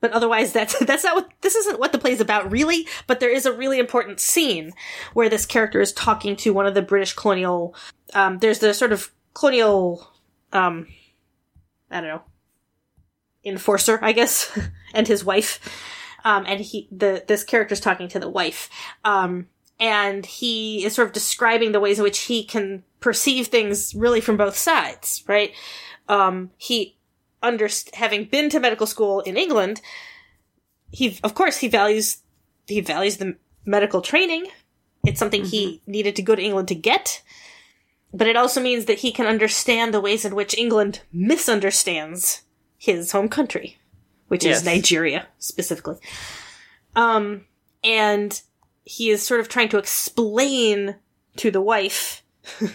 [0.00, 2.86] But otherwise, that's that's not what this isn't what the play is about, really.
[3.06, 4.72] But there is a really important scene
[5.14, 7.74] where this character is talking to one of the British colonial.
[8.12, 10.06] Um, there's the sort of colonial,
[10.52, 10.88] um,
[11.90, 12.22] I don't know,
[13.46, 14.58] enforcer, I guess,
[14.94, 15.60] and his wife.
[16.24, 18.68] Um, and he, the, this character's talking to the wife.
[19.04, 19.46] Um,
[19.78, 24.20] and he is sort of describing the ways in which he can perceive things really
[24.20, 25.52] from both sides, right?
[26.08, 26.96] Um, he,
[27.42, 29.80] under, having been to medical school in England,
[30.90, 32.18] he, of course, he values,
[32.66, 34.46] he values the medical training.
[35.04, 37.22] It's something he needed to go to England to get.
[38.12, 42.42] But it also means that he can understand the ways in which England misunderstands
[42.78, 43.78] his home country,
[44.28, 44.58] which Yes.
[44.58, 45.96] is Nigeria specifically.
[46.94, 47.44] Um,
[47.84, 48.40] and
[48.84, 50.96] he is sort of trying to explain
[51.36, 52.22] to the wife,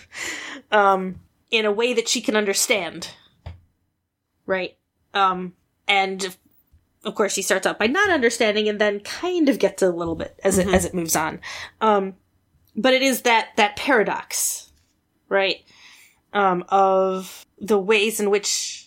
[0.72, 3.10] um, in a way that she can understand.
[4.46, 4.78] Right?
[5.14, 5.54] Um,
[5.88, 6.36] and
[7.04, 10.16] of course she starts out by not understanding and then kind of gets a little
[10.16, 11.40] bit as it, as it moves on.
[11.80, 12.16] Um,
[12.76, 14.72] but it is that, that paradox,
[15.28, 15.58] right?
[16.34, 18.81] Um, of the ways in which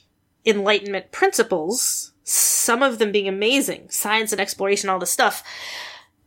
[0.47, 5.43] Enlightenment principles, some of them being amazing, science and exploration, all this stuff,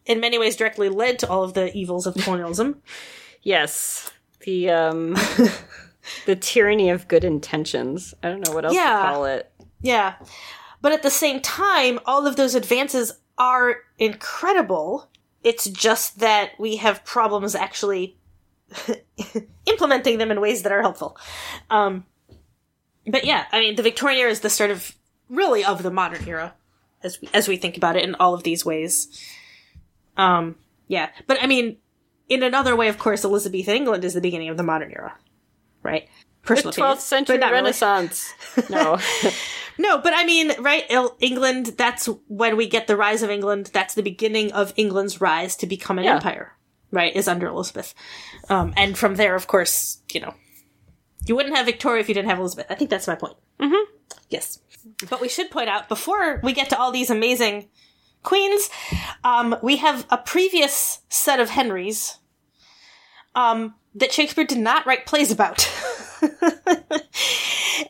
[0.06, 2.82] in many ways directly led to all of the evils of colonialism.
[3.44, 4.12] Yes.
[4.42, 5.14] The um
[6.26, 8.14] the tyranny of good intentions.
[8.22, 8.94] I don't know what else Yeah.
[9.04, 9.50] to call it.
[9.82, 10.16] Yeah.
[10.82, 15.10] But at the same time, all of those advances are incredible.
[15.44, 18.18] It's just that we have problems actually
[19.66, 21.18] implementing them in ways that are helpful.
[21.70, 22.06] Um,
[23.08, 24.96] but yeah, I mean, the Victorian era is the sort of
[25.30, 26.54] really of the modern era
[27.04, 29.08] as we, as we think about it in all of these ways.
[30.16, 30.56] Um,
[30.88, 31.78] yeah, but I mean,
[32.30, 35.16] in another way, of course, Elizabethan England is the beginning of the modern era,
[35.84, 36.08] right?
[36.44, 37.64] The Personal 12th century not really.
[37.64, 38.34] Renaissance.
[38.70, 38.98] No.
[39.80, 40.86] No, but I mean, right?
[41.20, 41.76] England.
[41.78, 43.70] That's when we get the rise of England.
[43.74, 46.16] That's the beginning of England's rise to become an Yeah.
[46.16, 46.54] empire.
[46.90, 47.16] Right?
[47.16, 47.94] Is under Elizabeth,
[48.50, 50.34] um, and from there, of course, you know,
[51.28, 52.68] you wouldn't have Victoria if you didn't have Elizabeth.
[52.70, 53.36] I think that's my point.
[53.60, 53.92] Mm-hmm.
[54.30, 54.60] Yes,
[55.10, 57.70] but we should point out before we get to all these amazing
[58.24, 58.70] queens,
[59.24, 62.18] um, we have a previous set of Henrys
[63.36, 65.70] um, that Shakespeare did not write plays about.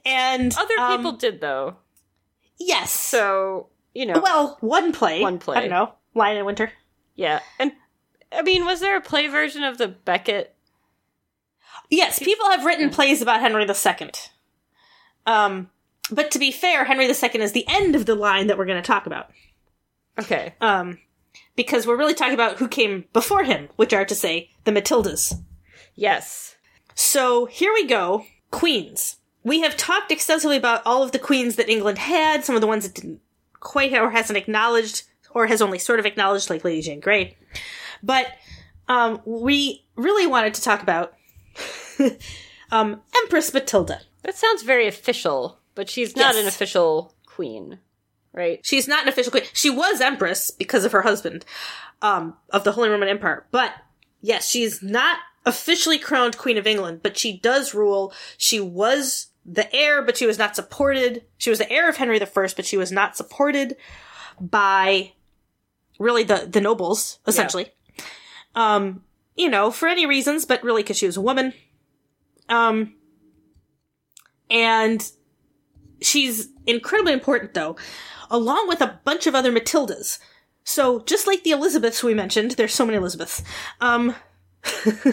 [0.05, 1.77] and Other um, people did, though.
[2.59, 2.91] yes.
[2.91, 4.19] So, you know.
[4.21, 5.21] Well, one play.
[5.21, 5.57] One play.
[5.57, 5.93] I don't know.
[6.13, 6.71] Lion in Winter.
[7.15, 7.39] yeah.
[7.59, 7.71] And,
[8.31, 10.53] I mean, was there a play version of the Becket?
[11.89, 14.11] Yes, people have written plays about Henry II.
[15.25, 15.69] Um,
[16.11, 18.81] but to be fair, Henry II is the end of the line that we're going
[18.81, 19.29] to talk about.
[20.19, 20.53] Okay.
[20.61, 20.99] Um,
[21.55, 25.33] because we're really talking about who came before him, which are to say, the Matildas.
[25.95, 26.55] Yes.
[26.95, 28.25] So here we go.
[28.51, 29.17] Queens.
[29.43, 32.67] We have talked extensively about all of the queens that England had, some of the
[32.67, 33.21] ones that didn't
[33.59, 37.37] quite or hasn't acknowledged, or has only sort of acknowledged, like Lady Jane Grey.
[38.03, 38.27] But
[38.87, 41.13] um, we really wanted to talk about
[42.71, 44.01] um, Empress Matilda.
[44.23, 46.41] That sounds very official, but she's not Yes.
[46.43, 47.79] an official queen,
[48.33, 48.59] right?
[48.63, 49.43] She's not an official queen.
[49.53, 51.45] She was empress because of her husband
[52.01, 53.45] um, of the Holy Roman Empire.
[53.51, 53.73] But
[54.21, 58.13] yes, she's not officially crowned Queen of England, but she does rule.
[58.37, 61.23] She was the heir, but she was not supported.
[61.37, 63.77] She was the heir of Henry I, but she was not supported
[64.41, 65.13] by
[65.99, 67.71] really the the nobles, essentially.
[68.55, 69.03] Um,
[69.35, 71.53] you know, for any reasons, but really because she was a woman.
[72.49, 72.95] Um,
[74.49, 75.11] and
[76.01, 77.75] she's incredibly important though,
[78.29, 80.19] along with a bunch of other Matildas.
[80.63, 83.41] So just like the Elizabeths we mentioned, there's so many Elizabeths.
[83.79, 84.15] Um,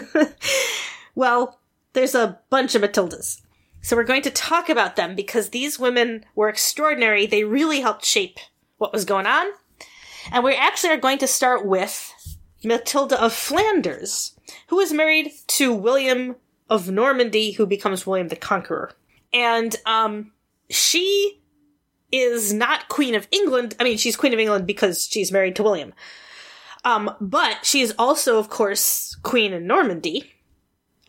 [1.15, 1.59] well,
[1.93, 3.41] there's a bunch of Matildas.
[3.81, 7.25] So we're going to talk about them because these women were extraordinary.
[7.25, 8.39] They really helped shape
[8.77, 9.45] what was going on.
[10.31, 12.11] And we actually are going to start with
[12.63, 16.35] Matilda of Flanders, who was married to William
[16.69, 18.91] of Normandy, who becomes William the Conqueror.
[19.33, 20.31] And um,
[20.69, 21.41] she
[22.11, 23.75] is not Queen of England.
[23.79, 25.93] I mean, she's Queen of England because she's married to William.
[26.83, 30.31] Um, but she is also, of course, Queen in Normandy.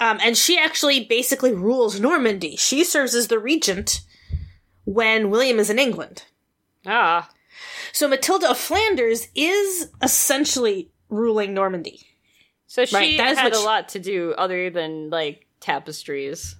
[0.00, 2.56] Um, and she actually basically rules Normandy.
[2.56, 4.00] She serves as the regent
[4.84, 6.24] when William is in England.
[6.86, 7.30] Ah.
[7.92, 12.06] So Matilda of Flanders is essentially ruling Normandy.
[12.66, 16.55] So she Right, that had a lot to do other than, like, tapestries.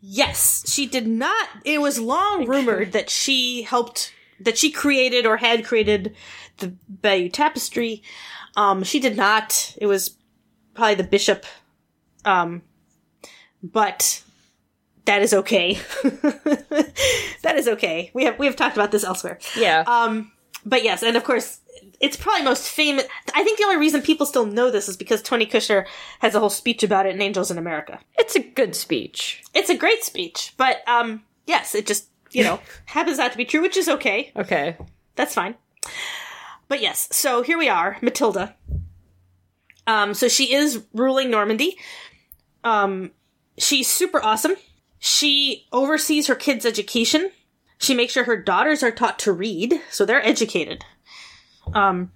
[0.00, 1.48] Yes, she did not.
[1.64, 6.16] It was long rumored that she helped, that she created or had created
[6.56, 8.02] the Bayeux Tapestry.
[8.56, 9.76] Um, she did not.
[9.78, 10.16] It was
[10.74, 11.44] probably the bishop.
[12.24, 12.62] Um,
[13.62, 14.22] but
[15.04, 15.74] that is okay.
[17.42, 18.10] that is okay.
[18.12, 19.38] We have we have talked about this elsewhere.
[19.56, 19.84] Yeah.
[19.86, 20.32] Um,
[20.64, 21.60] but yes, and of course,
[22.00, 23.04] it's probably most famous.
[23.34, 25.86] I think the only reason people still know this is because Tony Kushner
[26.20, 28.00] has a whole speech about it in Angels in America.
[28.18, 29.42] it's a good speech.
[29.54, 33.44] It's a great speech, but um, yes, it just you know happens not to be
[33.44, 34.32] true, which is okay.
[34.34, 34.76] Okay.
[35.14, 35.54] That's fine.
[36.68, 38.54] But yes, so here we are, Matilda.
[39.86, 41.76] Um, so she is ruling Normandy.
[42.62, 43.10] Um,
[43.58, 44.54] she's super awesome.
[44.98, 47.32] She oversees her kids' education.
[47.78, 50.84] She makes sure her daughters are taught to read, so they're educated.
[51.74, 52.12] Um,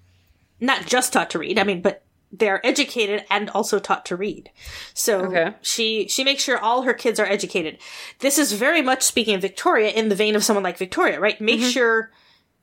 [0.60, 4.50] not just taught to read, I mean, but they're educated and also taught to read.
[4.92, 5.54] So Okay.
[5.62, 7.78] she she makes sure all her kids are educated.
[8.20, 11.40] This is very much speaking of Victoria in the vein of someone like Victoria, right?
[11.40, 12.10] Make sure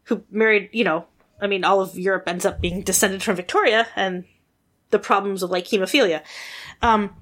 [0.05, 1.05] who married, you know,
[1.39, 4.25] I mean, all of Europe ends up being descended from Victoria and
[4.89, 6.21] the problems of like hemophilia.
[6.81, 7.15] Um,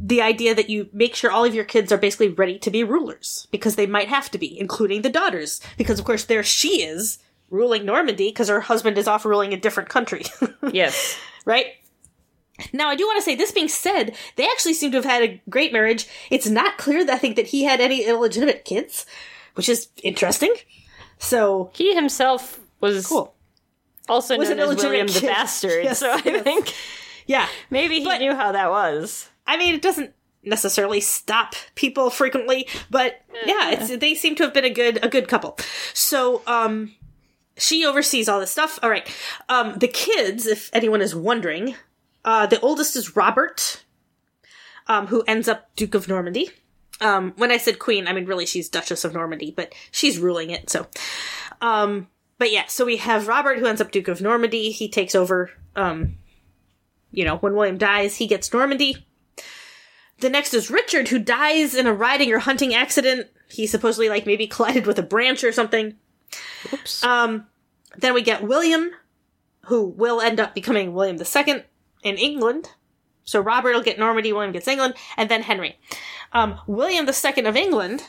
[0.00, 2.84] the idea that you make sure all of your kids are basically ready to be
[2.84, 6.82] rulers because they might have to be, including the daughters, because of course there she
[6.82, 7.18] is
[7.50, 10.24] ruling Normandy because her husband is off ruling a different country,
[10.72, 11.18] Yes.
[11.44, 11.66] right?
[12.72, 15.22] Now, I do want to say, this being said, they actually seem to have had
[15.22, 16.08] a great marriage.
[16.28, 19.06] It's not clear that I think that he had any illegitimate kids,
[19.54, 20.52] which is interesting.
[21.18, 23.34] So, He himself was cool.
[24.08, 25.20] also Was known an as William the.
[25.20, 26.42] Bastard, Yes, so I yes.
[26.42, 26.74] think
[27.26, 27.46] Yeah.
[27.70, 29.28] maybe he But- knew how that was.
[29.46, 34.54] I mean, it doesn't necessarily stop people frequently, but yeah, it's they seem to have
[34.54, 35.58] been a good a good couple.
[35.94, 36.94] So, um
[37.58, 38.78] she oversees all this stuff.
[38.82, 39.08] All right.
[39.48, 41.74] Um the kids, if anyone is wondering,
[42.24, 43.84] uh the oldest is Robert,
[44.86, 46.50] um who ends up Duke of Normandy.
[47.00, 50.50] Um, when I said queen, I mean really she's Duchess of Normandy, but she's ruling
[50.50, 50.68] it.
[50.68, 50.86] So,
[51.60, 54.70] um, but yeah, so we have Robert who ends up Duke of Normandy.
[54.70, 55.50] He takes over.
[55.76, 56.16] Um,
[57.10, 59.06] you know, when William dies, he gets Normandy.
[60.20, 63.28] The next is Richard, who dies in a riding or hunting accident.
[63.48, 65.94] He supposedly like maybe collided with a branch or something.
[66.72, 67.04] Oops.
[67.04, 67.46] Um,
[67.96, 68.90] then we get William,
[69.66, 71.64] who will end up becoming William II
[72.02, 72.70] in England.
[73.24, 75.78] So Robert will get Normandy, William gets England, and then Henry.
[76.32, 78.04] Um, William II of England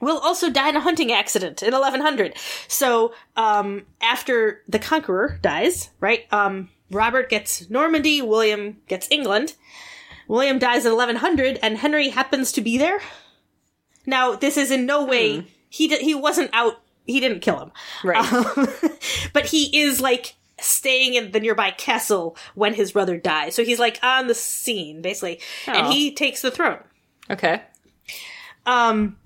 [0.00, 2.34] will also die in a hunting accident in 1100.
[2.68, 6.32] So um, after the Conqueror dies, right?
[6.32, 9.54] Um, Robert gets Normandy, William gets England.
[10.26, 13.00] William dies in 1100, and Henry happens to be there.
[14.06, 16.80] Now, this is in no way he di- he wasn't out.
[17.08, 17.72] He didn't kill him,
[18.04, 18.32] right.
[18.32, 18.68] Um,
[19.32, 23.54] but he is like staying in the nearby castle when his brother dies.
[23.56, 25.90] So he's like on the scene basically, and Oh.
[25.90, 26.82] he takes the throne.
[27.30, 27.62] okay.
[28.66, 29.16] Um,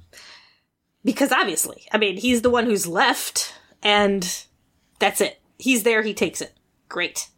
[1.05, 4.22] because obviously, I mean, he's the one who's left, and
[5.01, 5.41] that's it.
[5.59, 6.03] He's there.
[6.03, 6.55] He takes it.
[6.89, 7.28] Great.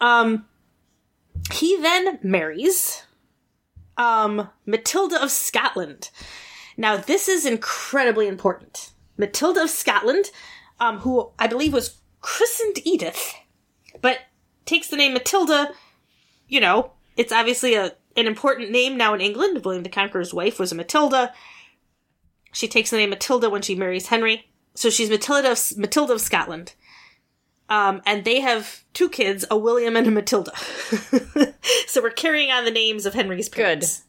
[0.00, 0.46] Um,
[1.52, 3.02] he then marries,
[3.96, 6.10] um, Matilda of Scotland.
[6.76, 8.92] Now, this is incredibly important.
[9.18, 10.30] Matilda of Scotland,
[10.80, 13.34] um, who I believe was christened Edith,
[14.00, 14.20] but
[14.64, 15.72] takes the name Matilda.
[16.48, 19.64] You know, it's obviously a an important name now in England.
[19.64, 21.32] William the Conqueror's wife was a Matilda.
[22.52, 24.50] She takes the name Matilda when she marries Henry.
[24.74, 26.74] So she's Matilda of, Matilda of Scotland.
[27.68, 30.56] Um, and they have two kids, a William and a Matilda.
[31.86, 34.04] so we're carrying on the names of Henry's parents.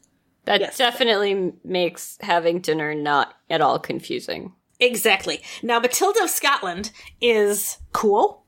[0.45, 0.77] That Yes.
[0.77, 4.53] definitely makes having dinner not at all confusing.
[4.79, 5.41] Exactly.
[5.61, 8.45] Now, Matilda of Scotland is cool.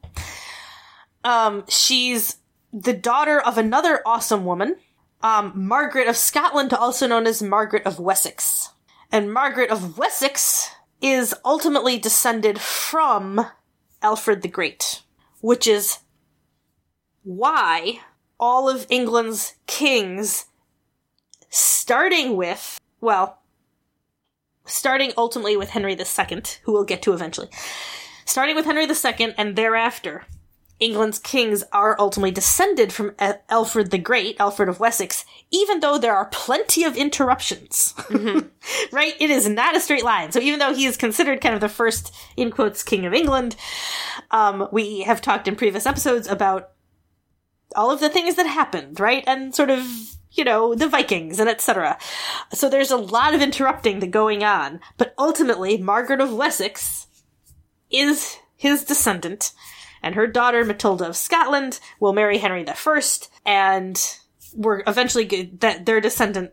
[1.23, 2.37] Um, she's
[2.71, 4.77] the daughter of another awesome woman,
[5.21, 8.69] um, Margaret of Scotland, also known as Margaret of Wessex.
[9.11, 10.69] And Margaret of Wessex
[11.01, 13.45] is ultimately descended from
[14.01, 15.01] Alfred the Great,
[15.41, 15.99] which is
[17.23, 17.99] why
[18.39, 20.45] all of England's kings,
[21.49, 23.40] starting with, well,
[24.65, 27.49] starting ultimately with Henry II, who we'll get to eventually.
[28.25, 30.25] Starting with Henry II and thereafter,
[30.81, 33.15] England's kings are ultimately descended from
[33.49, 37.93] Alfred the Great, Alfred of Wessex, even though there are plenty of interruptions.
[38.91, 39.13] right?
[39.19, 40.31] It is not a straight line.
[40.31, 43.55] So even though he is considered kind of the first, in quotes, king of England,
[44.31, 46.71] um, we have talked in previous episodes about
[47.75, 49.23] all of the things that happened, right?
[49.27, 49.85] And sort of,
[50.33, 51.97] you know, the Vikings and etc.
[52.53, 57.07] So there's a lot of interrupting that going on, but ultimately Margaret of Wessex
[57.89, 59.51] is his descendant,
[60.01, 63.01] and her daughter Matilda of Scotland will marry Henry I,
[63.45, 64.17] and
[64.55, 66.51] we're eventually g- that their descendant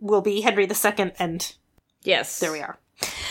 [0.00, 1.54] will be Henry II, and
[2.02, 2.38] Yes.
[2.40, 2.78] there we are.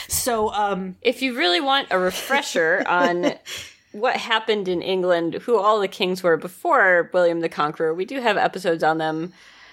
[0.08, 3.34] So, um, If you really want a refresher on
[3.94, 8.20] what happened in England, who all the kings were before William the Conqueror, we do
[8.20, 9.32] have episodes on them.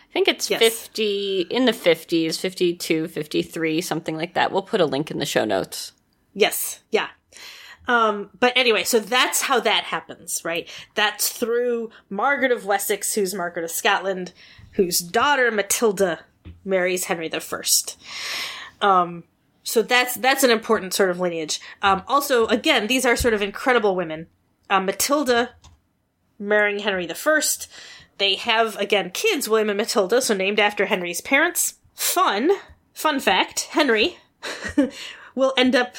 [0.09, 0.61] I think it's Yes.
[0.61, 4.53] 50 in the 50s, 52, 53, something like that.
[4.53, 5.93] We'll put a link in the show notes.
[6.35, 7.09] Yes, yeah.
[7.89, 10.68] Um, but anyway, so that's how that happens, right?
[10.95, 14.33] That's through Margaret of Wessex, who's Margaret of Scotland,
[14.73, 16.21] whose daughter Matilda
[16.64, 18.01] marries Henry the First.
[18.81, 19.25] Um,
[19.71, 21.61] so that's that's an important sort of lineage.
[21.81, 24.27] Um, also, again, these are sort of incredible women.
[24.68, 25.51] Um, Matilda
[26.41, 27.71] marrying Henry First.
[28.18, 31.75] They have again kids, William and Matilda, so named after Henry's parents.
[31.95, 32.51] Fun,
[32.93, 34.18] fun fact: Henry
[35.37, 35.95] will end up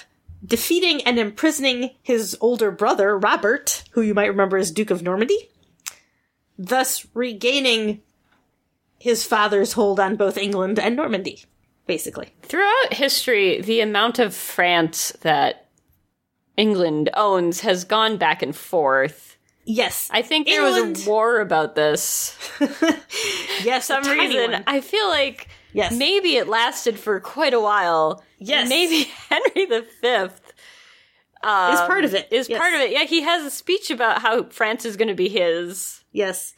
[0.45, 5.49] defeating and imprisoning his older brother, Robert, who you might remember as Duke of Normandy,
[6.59, 8.01] thus regaining
[8.99, 11.45] his father's hold on both England and Normandy,
[11.87, 12.29] basically.
[12.43, 15.67] Throughout history, the amount of France that
[16.57, 19.37] England owns has gone back and forth.
[19.65, 20.09] Yes.
[20.11, 22.37] I think there was a war about this.
[23.63, 24.51] yes, some reason.
[24.51, 24.63] one.
[24.67, 25.93] I feel like Yes.
[25.97, 28.23] maybe it lasted for quite a while.
[28.39, 28.67] Yes.
[28.67, 30.53] Maybe Henry the Fifth
[31.43, 32.27] um, Is part of it.
[32.31, 32.59] Is Yes.
[32.59, 32.91] part of it.
[32.91, 36.00] Yeah, he has a speech about how France is going to be his.
[36.11, 36.53] Yes.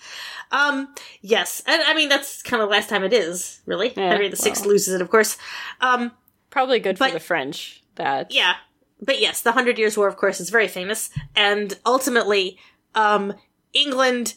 [0.51, 1.61] Um, yes.
[1.67, 3.93] And I mean, that's kind of the last time it is, really.
[3.95, 4.71] Yeah, Henry the Sixth well.
[4.71, 5.37] loses it, of course.
[5.81, 6.11] Um,
[6.49, 7.81] Probably good for But- the French.
[7.95, 8.55] That yeah.
[9.01, 11.09] But yes, the Hundred Years' War, of course, is very famous.
[11.35, 12.57] And ultimately,
[12.95, 13.33] um,
[13.73, 14.35] England,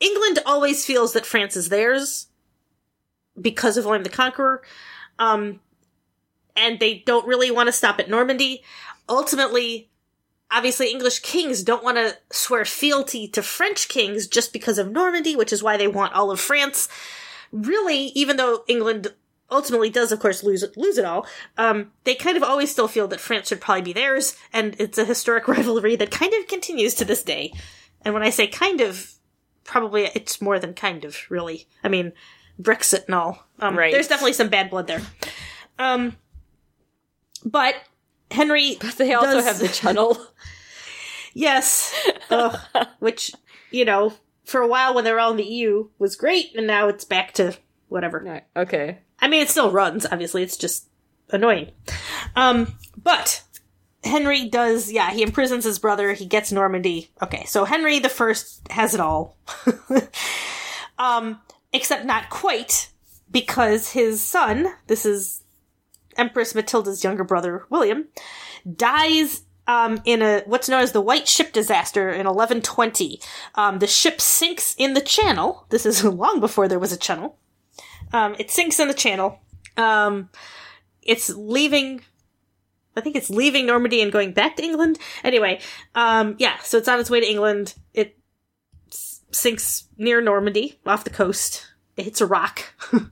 [0.00, 2.28] England always feels that France is theirs
[3.40, 4.62] because of William the Conqueror.
[5.18, 5.60] Um,
[6.54, 8.62] and they don't really want to stop at Normandy.
[9.08, 9.90] Ultimately,
[10.50, 15.36] obviously, English kings don't want to swear fealty to French kings just because of Normandy,
[15.36, 16.88] which is why they want all of France.
[17.52, 19.12] really, even though England
[19.50, 21.26] ultimately does, of course, lose lose it all,
[21.56, 24.98] um, they kind of always still feel that France should probably be theirs, and it's
[24.98, 27.52] a historic rivalry that kind of continues to this day.
[28.02, 29.14] And when I say kind of,
[29.64, 31.66] probably it's more than kind of, really.
[31.82, 32.12] I mean,
[32.60, 33.46] Brexit and all.
[33.58, 33.92] Um, Right.
[33.92, 35.02] There's definitely some bad blood there.
[35.78, 36.16] Um,
[37.44, 37.74] but
[38.30, 38.76] Henry.
[38.80, 40.18] But they also does- have the channel.
[41.38, 41.94] Yes.
[42.30, 42.58] Ugh.
[42.98, 43.30] Which,
[43.70, 44.14] you know,
[44.44, 47.04] for a while when they were all in the EU was great, and now it's
[47.04, 47.54] back to
[47.88, 48.42] whatever.
[48.56, 49.00] Okay.
[49.20, 50.88] I mean, it still runs, obviously, it's just
[51.30, 51.72] annoying.
[52.36, 53.42] Um, but
[54.02, 57.10] Henry does, yeah, he imprisons his brother, he gets Normandy.
[57.22, 59.36] Okay, so Henry the First has it all.
[60.98, 61.40] um,
[61.72, 62.88] except not quite,
[63.30, 65.42] because his son, this is
[66.16, 68.06] Empress Matilda's younger brother, William,
[68.76, 73.20] dies um, in a what's known as the White Ship disaster in 1120.
[73.54, 75.66] Um, the ship sinks in the Channel.
[75.70, 77.38] This is long before there was a channel.
[78.12, 79.40] Um, it sinks in the Channel.
[79.76, 80.30] Um,
[81.02, 82.02] it's leaving.
[82.96, 84.98] I think it's leaving Normandy and going back to England.
[85.22, 85.60] Anyway,
[85.94, 86.56] um, yeah.
[86.62, 87.74] So it's on its way to England.
[87.92, 88.16] It
[88.90, 91.66] s- sinks near Normandy, off the coast.
[91.96, 92.62] It hits a rock.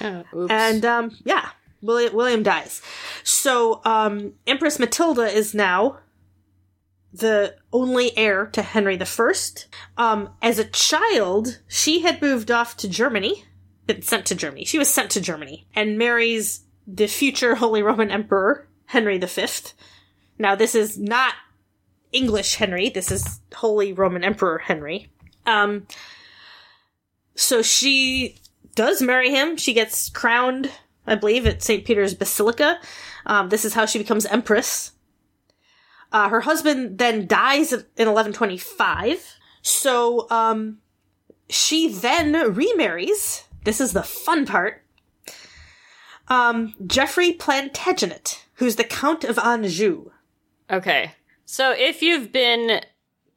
[0.00, 0.52] Oh, oops.
[0.52, 1.48] And um, yeah,
[1.80, 2.82] William, William dies.
[3.22, 5.98] So um, Empress Matilda is now
[7.12, 9.34] the only heir to Henry I.
[9.96, 13.44] Um, as a child, she had moved off to Germany,
[13.86, 14.64] been sent to Germany.
[14.64, 19.46] She was sent to Germany and marries the future Holy Roman Emperor Henry V.
[20.38, 21.34] Now, this is not
[22.12, 22.88] English Henry.
[22.88, 25.10] This is Holy Roman Emperor Henry.
[25.46, 25.86] Um,
[27.34, 28.36] so she
[28.74, 29.56] does marry him.
[29.56, 30.70] She gets crowned,
[31.08, 31.84] I believe, at St.
[31.84, 32.78] Peter's Basilica.
[33.26, 34.92] Um, this is how she becomes empress.
[36.12, 39.34] Uh, her husband then dies in 1125.
[39.62, 40.78] So um,
[41.48, 43.44] she then remarries.
[43.64, 44.82] This is the fun part.
[46.28, 50.10] Um, Geoffrey Plantagenet, who's the Count of Anjou.
[50.70, 51.12] Okay.
[51.46, 52.82] So if you've been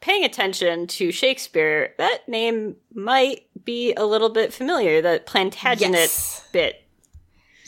[0.01, 6.43] paying attention to Shakespeare, that name might be a little bit familiar, that Plantagenet Yes.
[6.51, 6.83] bit.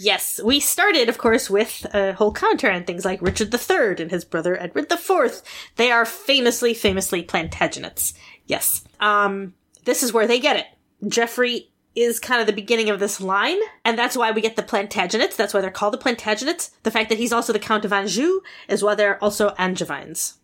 [0.03, 4.11] Yes, we started, of course, with a whole counter on things like Richard III and
[4.11, 5.41] his brother Edward IV.
[5.77, 8.13] They are famously, famously Plantagenets.
[8.45, 8.83] Yes.
[8.99, 9.53] Um,
[9.85, 10.65] this is where they get it.
[11.07, 14.63] Geoffrey is kind of the beginning of this line, and that's why we get the
[14.63, 15.37] Plantagenets.
[15.37, 16.71] That's why they're called the Plantagenets.
[16.83, 20.35] The fact that he's also the Count of Anjou is why they're also Angevins.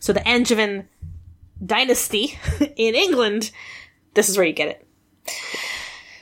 [0.00, 0.88] So the Angevin
[1.64, 2.36] dynasty
[2.76, 3.52] in England,
[4.14, 4.86] this is where you get it.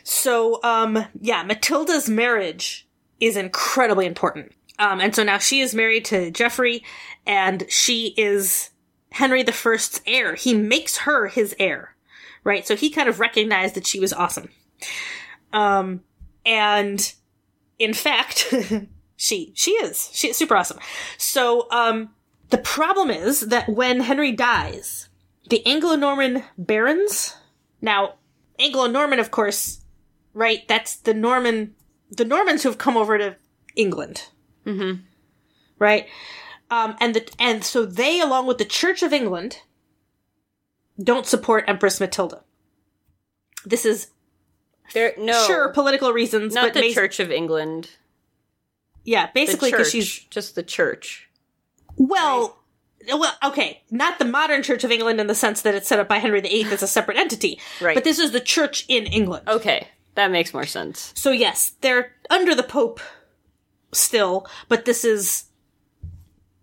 [0.04, 2.86] So, um, yeah, Matilda's marriage
[3.20, 4.52] is incredibly important.
[4.78, 6.84] Um, and so now she is married to Geoffrey,
[7.26, 8.70] and she is
[9.12, 10.34] Henry the First's heir.
[10.34, 11.96] He makes her his heir,
[12.44, 12.66] right?
[12.66, 14.50] So he kind of recognized that she was awesome.
[15.52, 16.02] Um,
[16.44, 17.12] and
[17.78, 18.52] in fact,
[19.16, 20.78] she she is she is super awesome.
[21.16, 22.10] So, um,
[22.50, 25.08] the problem is that when Henry dies,
[25.48, 27.36] the Anglo-Norman barons.
[27.80, 28.14] Now,
[28.58, 29.83] Anglo-Norman, of course,
[30.34, 30.66] right?
[30.68, 31.74] That's the Norman,
[32.10, 33.36] the Normans who have come over to
[33.76, 34.24] England,
[34.66, 35.00] Mm-hmm.
[35.78, 36.06] right?
[36.70, 39.58] Um, and the and so they, along with the Church of England,
[41.02, 42.42] don't support Empress Matilda.
[43.66, 44.08] This is
[44.92, 45.46] There, no.
[45.46, 47.90] sure political reasons, Not but the Church of England.
[49.04, 51.28] Yeah, basically because she's just the church.
[51.96, 52.58] well.
[53.06, 56.08] Well, okay, not the modern Church of England in the sense that it's set up
[56.08, 57.94] by Henry VIII as a separate entity, Right.
[57.94, 59.46] but this is the church in England.
[59.46, 61.12] Okay, that makes more sense.
[61.16, 63.00] So yes, they're under the Pope
[63.92, 65.44] still, but this is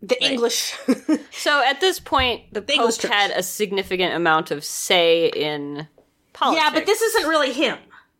[0.02, 0.74] the English.
[1.32, 3.12] So at this point, the The Pope church.
[3.12, 5.88] had a significant amount of say in
[6.34, 6.64] politics.
[6.64, 7.78] yeah, but this isn't really him.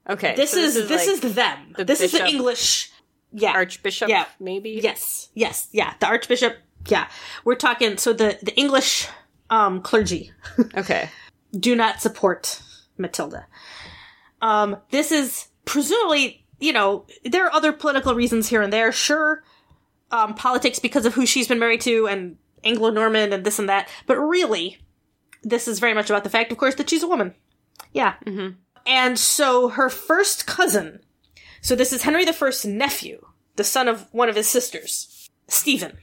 [0.10, 0.36] okay.
[0.36, 1.74] This so is this like is them.
[1.78, 2.26] the this is the.
[2.26, 2.92] English.
[3.32, 3.52] Yeah.
[3.54, 4.10] Archbishop.
[4.10, 4.26] Yeah.
[4.40, 4.80] maybe.
[4.84, 5.30] Yes.
[5.36, 5.70] Yes.
[5.72, 5.94] Yeah.
[6.00, 6.58] The Archbishop.
[6.88, 7.08] Yeah.
[7.46, 7.98] We're talking.
[7.98, 9.08] So the the English
[9.50, 10.32] um clergy
[10.76, 11.10] Okay.
[11.58, 12.62] do not support
[12.98, 13.46] Matilda.
[14.42, 18.92] Um, this is presumably, you know, there are other political reasons here and there.
[18.92, 19.44] Sure,
[20.12, 23.88] um, politics because of who she's been married to and Anglo-Norman and this and that.
[24.08, 24.78] But really,
[25.44, 27.36] this is very much about the fact, of course, that she's a woman.
[27.94, 28.16] Yeah.
[28.26, 28.56] Mm-hmm.
[28.86, 31.02] And so her first cousin,
[31.62, 33.26] so this is Henry I's nephew,
[33.56, 35.98] the son of one of his sisters, Stephen.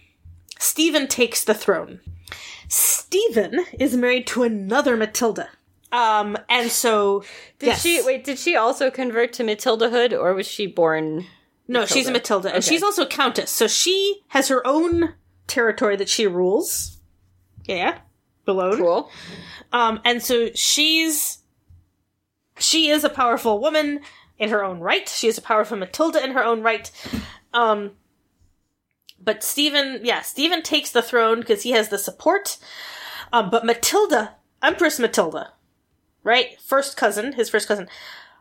[0.59, 2.01] Stephen takes the throne.
[2.68, 5.49] Stephen is married to another Matilda.
[5.91, 7.24] Um, and so
[7.59, 7.82] Did yes.
[7.82, 8.24] she wait?
[8.24, 11.26] Did she also convert to Matildahood, or was she born?
[11.66, 13.51] No, she's a Matilda, and she's also a countess.
[13.51, 15.14] So she has her own
[15.47, 16.99] territory that she rules.
[17.64, 17.99] Yeah,
[18.45, 18.76] below.
[18.76, 19.11] Cool.
[19.72, 21.39] Um, and so she's
[22.59, 24.01] she is a powerful woman.
[24.39, 25.09] in her own right.
[25.09, 26.91] She is a powerful Matilda in her own right.
[27.53, 27.93] Um,
[29.20, 32.57] but Stephen, yeah, Stephen takes the throne because he has the support.
[33.32, 35.53] Um, but Matilda, Empress Matilda,
[36.22, 37.88] right, first cousin, his first cousin,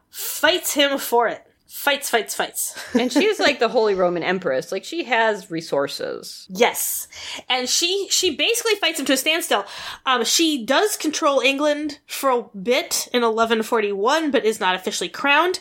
[0.10, 1.44] fights him for it.
[1.68, 2.80] Fights, fights, fights.
[2.94, 4.72] and she's like the Holy Roman Empress.
[4.72, 6.48] Like she has resources.
[6.50, 7.10] Yes,
[7.50, 9.66] and she she basically fights him to a standstill.
[10.06, 15.60] Um, she does control England for a bit in 1141, but is not officially crowned.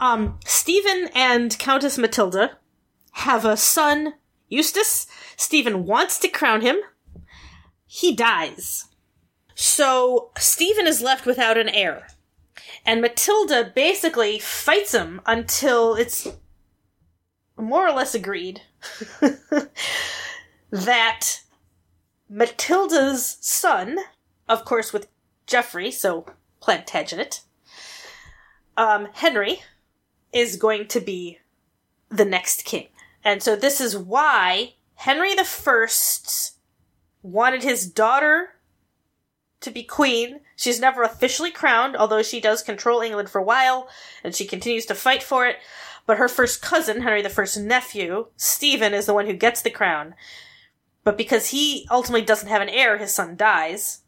[0.00, 2.58] Um, Stephen and Countess Matilda
[3.12, 4.14] have a son,
[4.48, 5.06] Eustace.
[5.36, 6.76] Stephen wants to crown him.
[7.86, 8.86] He dies.
[9.54, 12.08] So Stephen is left without an heir.
[12.84, 16.28] And Matilda basically fights him until it's
[17.56, 18.62] more or less agreed
[20.70, 21.40] that
[22.28, 23.98] Matilda's son,
[24.48, 25.08] of course, with
[25.46, 26.26] Geoffrey, so
[26.60, 27.42] Plantagenet,
[28.76, 29.62] um, Henry,
[30.32, 31.38] is going to be
[32.08, 32.88] the next king.
[33.24, 36.56] And so this is why Henry the First
[37.22, 38.54] wanted his daughter
[39.62, 40.40] to be queen.
[40.56, 43.88] She's never officially crowned, although she does control England for a while,
[44.22, 45.56] and she continues to fight for it.
[46.06, 50.14] But her first cousin, Henry I's nephew, Stephen, is the one who gets the crown.
[51.04, 54.00] But because he ultimately doesn't have an heir, his son dies.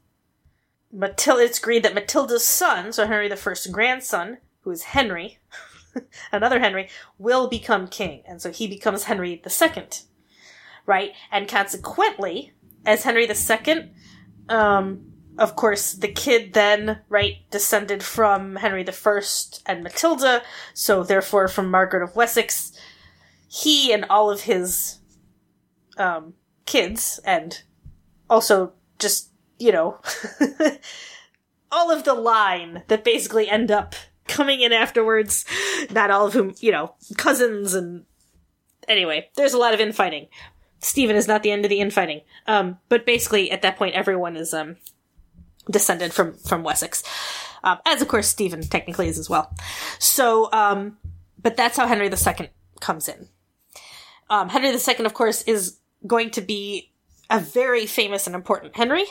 [0.93, 5.39] Matilda, it's agreed that Matilda's son, so Henry I's grandson, who is Henry,
[6.33, 6.89] another Henry,
[7.19, 8.23] will become king.
[8.27, 9.89] And so he becomes Henry II.
[10.87, 11.13] Right?
[11.33, 12.53] And consequently,
[12.87, 13.91] as Henry II,
[14.49, 19.23] um, of course, the kid then, right, descended from Henry I
[19.67, 22.73] and Matilda, so therefore from Margaret of Wessex.
[23.49, 24.99] He and all of his
[25.97, 26.35] um,
[26.67, 27.63] kids, and
[28.31, 30.01] also just, you know,
[31.73, 33.95] all of the line that basically end up
[34.29, 35.45] coming in afterwards,
[35.91, 38.05] not all of whom, you know, cousins and.
[38.87, 40.29] Anyway, there's a lot of infighting.
[40.79, 42.21] Stephen is not the end of the infighting.
[42.47, 44.77] Um, but basically, at that point, everyone is um,
[45.71, 47.03] descended from from Wessex,
[47.63, 49.55] um, as of course Stephen technically is as well.
[49.99, 50.99] So, um,
[51.41, 52.51] but that's how Henry II
[52.81, 53.29] comes in.
[54.31, 56.91] Um, Henry II, of course, is going to be
[57.31, 59.05] a very famous and important Henry.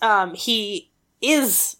[0.00, 0.90] Um, he
[1.20, 1.76] is.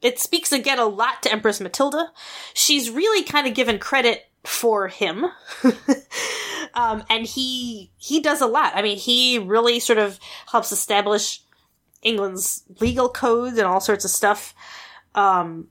[0.00, 2.10] It speaks again a lot to Empress Matilda.
[2.54, 5.26] She's really kind of given credit for him.
[6.74, 8.72] um, and he he does a lot.
[8.74, 10.18] I mean, he really sort of
[10.50, 11.42] helps establish
[12.02, 14.54] England's legal codes and all sorts of stuff.
[15.14, 15.68] Um,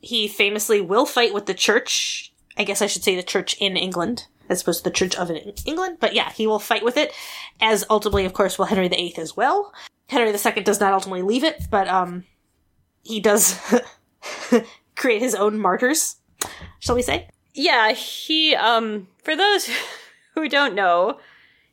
[0.00, 2.32] he famously will fight with the church.
[2.56, 5.30] I guess I should say the church in England, as opposed to the church of
[5.64, 5.98] England.
[6.00, 7.12] But yeah, he will fight with it,
[7.60, 9.72] as ultimately, of course, will Henry VIII as well.
[10.08, 12.24] Henry II does not ultimately leave it, but um,
[13.02, 13.58] he does
[14.96, 16.16] create his own martyrs,
[16.78, 17.28] shall we say?
[17.54, 19.68] Yeah, he um for those
[20.34, 21.18] who don't know,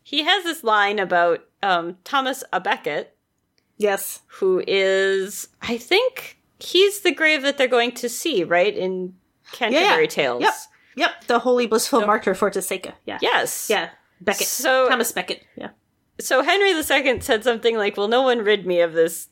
[0.03, 3.15] he has this line about um Thomas a Becket,
[3.81, 4.21] Yes.
[4.27, 8.75] who is, I think he's the grave that they're going to see, right?
[8.75, 9.15] In
[9.51, 10.41] Canterbury Tales.
[10.43, 10.53] Yep.
[10.97, 11.11] Yep.
[11.27, 12.93] The holy blissful martyr for Forsaca.
[13.05, 13.19] Yeah.
[13.21, 13.69] Yes.
[13.69, 13.89] Yeah.
[14.19, 14.47] Becket.
[14.47, 15.41] So- Thomas Becket.
[15.55, 15.69] Yeah.
[16.19, 19.29] So Henry II said something like, Will no one rid me of this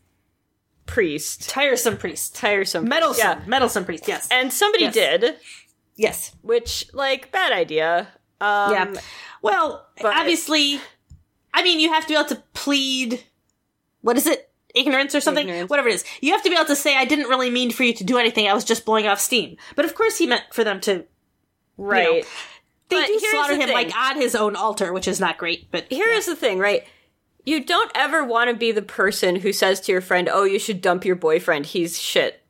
[0.86, 1.48] priest?
[1.50, 2.36] Tiresome priest.
[2.36, 2.84] Tiresome.
[2.86, 3.40] priest." Meddlesome.
[3.40, 3.46] Yeah.
[3.46, 4.08] Meddlesome priest.
[4.08, 4.28] Yes.
[4.32, 4.94] And somebody Yes.
[4.94, 5.36] did,
[5.96, 6.36] yes.
[6.42, 8.08] which, like, bad idea.
[8.42, 8.94] Um, yeah.
[9.42, 10.80] Well, but- obviously,
[11.54, 13.24] I mean, you have to be able to plead.
[14.02, 14.50] What is it?
[14.76, 15.48] Ignorance or something?
[15.48, 15.70] Ignorance.
[15.70, 16.04] Whatever it is.
[16.22, 18.18] You have to be able to say, I didn't really mean for you to do
[18.18, 18.48] anything.
[18.48, 19.58] I was just blowing off steam.
[19.76, 21.06] But of course, he meant for them to.
[21.78, 22.26] Right.
[22.90, 23.76] They But do slaughter the him thing.
[23.76, 25.70] like on his own altar, which is not great.
[25.72, 26.84] But Here is the thing, right?
[27.46, 30.60] You don't ever want to be the person who says to your friend, "Oh, you
[30.60, 31.68] should dump your boyfriend.
[31.68, 32.42] He's shit."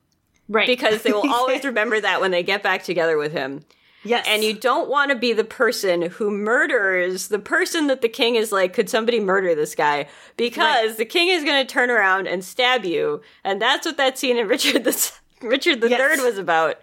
[0.50, 3.64] right Because they will always remember that when they get back together with him.
[4.04, 8.10] Yes, And you don't want to be the person who murders the person that the
[8.10, 10.08] king is like, could somebody murder this guy?
[10.38, 13.22] Because the king is going to turn around and stab you.
[13.44, 16.00] And that's what that scene in Richard the Richard the Yes.
[16.00, 16.80] Third was about.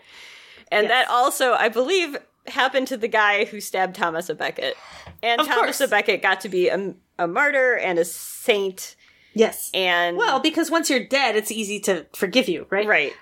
[0.73, 0.91] And Yes.
[1.07, 4.77] that also, I believe, happened to the guy who stabbed Thomas a Becket.
[5.23, 5.81] And Of Thomas course.
[5.81, 8.97] a Becket got to be a, a martyr and a saint.
[9.35, 9.71] yes.
[9.75, 12.87] And Well, because once you're dead, it's easy to forgive you, right?
[12.87, 13.13] right.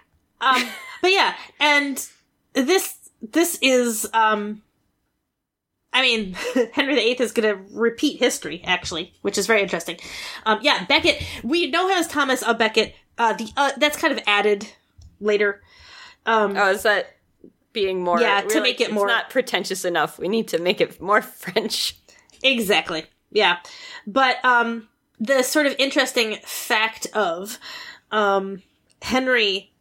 [0.41, 0.63] Um,
[1.03, 2.07] but yeah, and
[2.55, 4.63] this this is um
[5.93, 6.37] I mean,
[6.73, 9.97] Henry VIII is going to repeat history, actually, which is very interesting.
[10.45, 11.23] Um, yeah, Becket.
[11.45, 12.97] We know him as Thomas a Becket.
[13.17, 14.67] Uh, the uh, that's kind of added
[15.21, 15.63] later.
[16.27, 17.15] Um, Oh, is that
[17.73, 18.21] being more?
[18.21, 20.19] Yeah, to make it it's more- not pretentious enough.
[20.19, 21.97] We need to make it more French.
[22.43, 23.05] Exactly.
[23.31, 23.59] Yeah.
[24.07, 24.89] But um
[25.21, 27.59] the sort of interesting fact of
[28.11, 28.63] um
[29.01, 29.73] Henry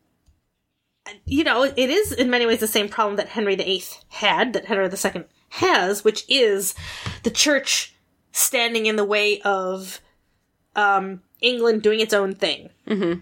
[1.25, 4.65] you know, it is in many ways the same problem that Henry VIII had, that
[4.65, 6.75] Henry II has, which is
[7.23, 7.95] the church
[8.31, 10.01] standing in the way of
[10.75, 12.69] um, England doing its own thing.
[12.87, 13.19] Mm-hmm.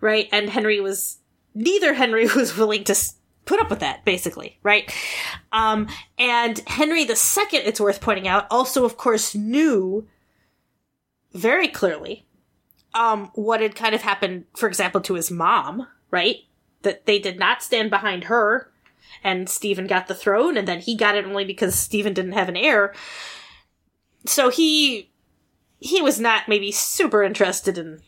[0.00, 0.28] Right?
[0.32, 1.18] And Henry was,
[1.54, 2.94] neither Henry was willing to
[3.44, 4.92] put up with that, basically, right?
[5.52, 7.08] Um, and Henry II,
[7.52, 10.06] it's worth pointing out, also, of course, knew
[11.32, 12.26] very clearly
[12.94, 16.36] um, what had kind of happened, for example, to his mom, right?
[16.82, 18.70] That they did not stand behind her,
[19.22, 22.48] and Stephen got the throne, and then he got it only because Stephen didn't have
[22.48, 22.94] an heir.
[24.26, 25.10] So he
[25.78, 28.00] he was not maybe super interested in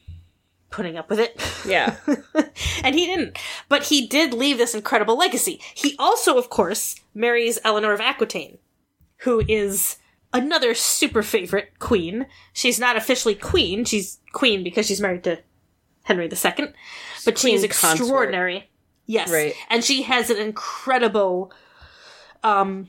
[0.71, 1.41] putting up with it.
[1.65, 1.97] Yeah.
[2.83, 3.39] and he didn't.
[3.69, 5.61] But he did leave this incredible legacy.
[5.73, 8.59] He also, of course, marries Eleanor of Aquitaine,
[9.19, 9.99] who is
[10.33, 12.27] another super favorite queen.
[12.53, 13.85] She's not officially queen.
[13.85, 15.39] She's queen because she's married to
[16.03, 16.73] Henry II.
[17.25, 18.01] But Queen she's consort.
[18.01, 18.71] extraordinary.
[19.07, 19.31] Yes.
[19.31, 19.55] Right.
[19.71, 21.53] And she has an incredible
[22.43, 22.89] um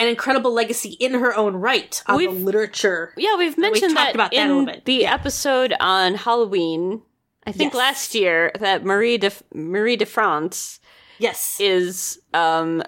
[0.00, 3.12] an incredible legacy in her own right on the We've- literature.
[3.16, 7.02] Yeah, we've mentioned talked that, about that a in the episode on Halloween.
[7.46, 7.78] I think Yes.
[7.78, 10.80] last year that Marie de Marie de France
[11.18, 11.58] Yes.
[11.60, 12.82] is um,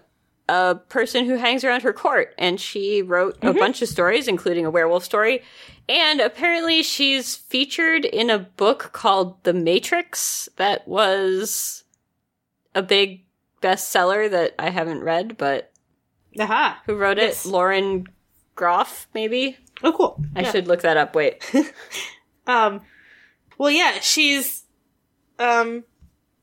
[0.49, 3.47] a person who hangs around her court, and she wrote Mm-hmm.
[3.47, 5.43] a bunch of stories, including a werewolf story.
[5.89, 11.85] And apparently, she's featured in a book called The Matrix that was
[12.75, 13.25] a big
[13.63, 15.73] bestseller that I haven't read, but
[16.39, 16.83] Aha.
[16.87, 17.45] who wrote Yes.
[17.47, 17.49] it?
[17.49, 18.07] Lauren
[18.55, 19.57] Groff, maybe.
[19.83, 20.23] Oh cool.
[20.37, 20.53] I Yeah.
[20.53, 21.15] should look that up.
[21.15, 21.43] Wait.
[22.47, 22.81] Um
[23.59, 24.65] well yeah, she's
[25.39, 25.85] um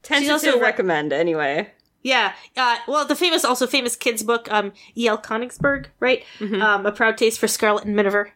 [0.04, 1.72] Tentative also- recommend anyway.
[2.04, 2.34] Yeah.
[2.56, 5.18] Uh, well, the famous, also famous kids book, um, E.L.
[5.18, 6.24] Konigsburg, right?
[6.40, 8.32] Um, A Proud Taste for Scarlet and Miniver,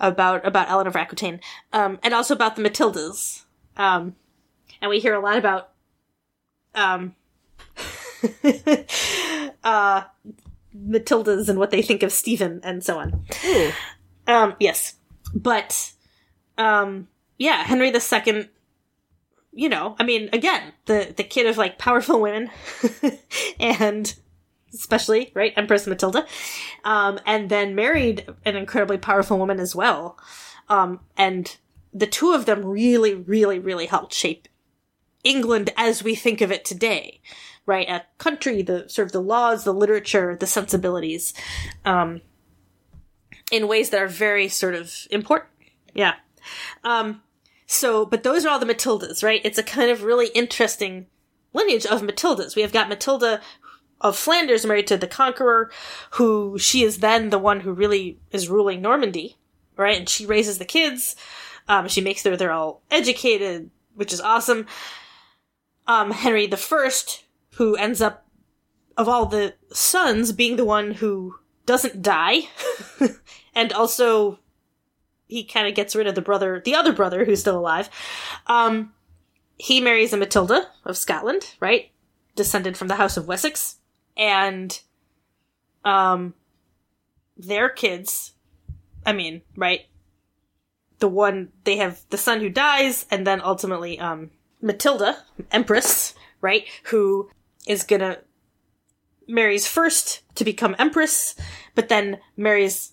[0.00, 1.40] about, about Eleanor of Aquitaine.
[1.72, 3.44] Um, and also about the Matildas.
[3.76, 4.16] Um,
[4.80, 5.70] and we hear a lot about,
[6.74, 7.14] um,
[9.64, 10.02] uh,
[10.76, 13.24] Matildas and what they think of Stephen and so on.
[14.26, 14.94] Um, yes.
[15.34, 15.92] But,
[16.56, 18.48] um, yeah, Henry II
[19.58, 22.48] you know, I mean, again, the the kid of like powerful women,
[23.60, 24.14] and
[24.74, 26.26] especially right Empress Matilda,
[26.84, 30.18] um, and then married an incredibly powerful woman as well,
[30.68, 31.56] um, and
[31.92, 34.48] the two of them really, really, really helped shape
[35.24, 37.20] England as we think of it today,
[37.66, 37.88] right?
[37.88, 41.34] A country, the sort of the laws, the literature, the sensibilities,
[41.84, 42.20] um,
[43.50, 45.50] in ways that are very sort of important.
[45.94, 46.14] Yeah.
[46.84, 47.22] Um,
[47.66, 49.40] so, but those are all the Matildas, right?
[49.44, 51.06] It's a kind of really interesting
[51.52, 52.56] lineage of Matildas.
[52.56, 53.40] We have got Matilda
[54.00, 55.70] of Flanders married to the Conqueror,
[56.12, 59.36] who she is then the one who really is ruling Normandy,
[59.76, 59.98] right?
[59.98, 61.16] And she raises the kids.
[61.68, 64.66] Um, she makes sure they're all educated, which is awesome.
[65.86, 67.24] Um, Henry the First,
[67.54, 68.26] who ends up,
[68.96, 71.36] of all the sons, being the one who
[71.66, 72.42] doesn't die,
[73.54, 74.38] and also
[75.26, 77.90] he kind of gets rid of the brother, the other brother who's still alive.
[78.46, 78.92] Um,
[79.58, 81.90] he marries a Matilda of Scotland, right?
[82.34, 83.76] Descended from the House of Wessex,
[84.18, 84.78] and
[85.84, 86.34] um,
[87.36, 88.34] their kids.
[89.06, 89.86] I mean, right?
[90.98, 95.18] The one they have the son who dies, and then ultimately, um, Matilda,
[95.52, 96.66] Empress, right?
[96.84, 97.30] Who
[97.66, 98.18] is gonna
[99.28, 101.36] marries first to become Empress,
[101.74, 102.92] but then marries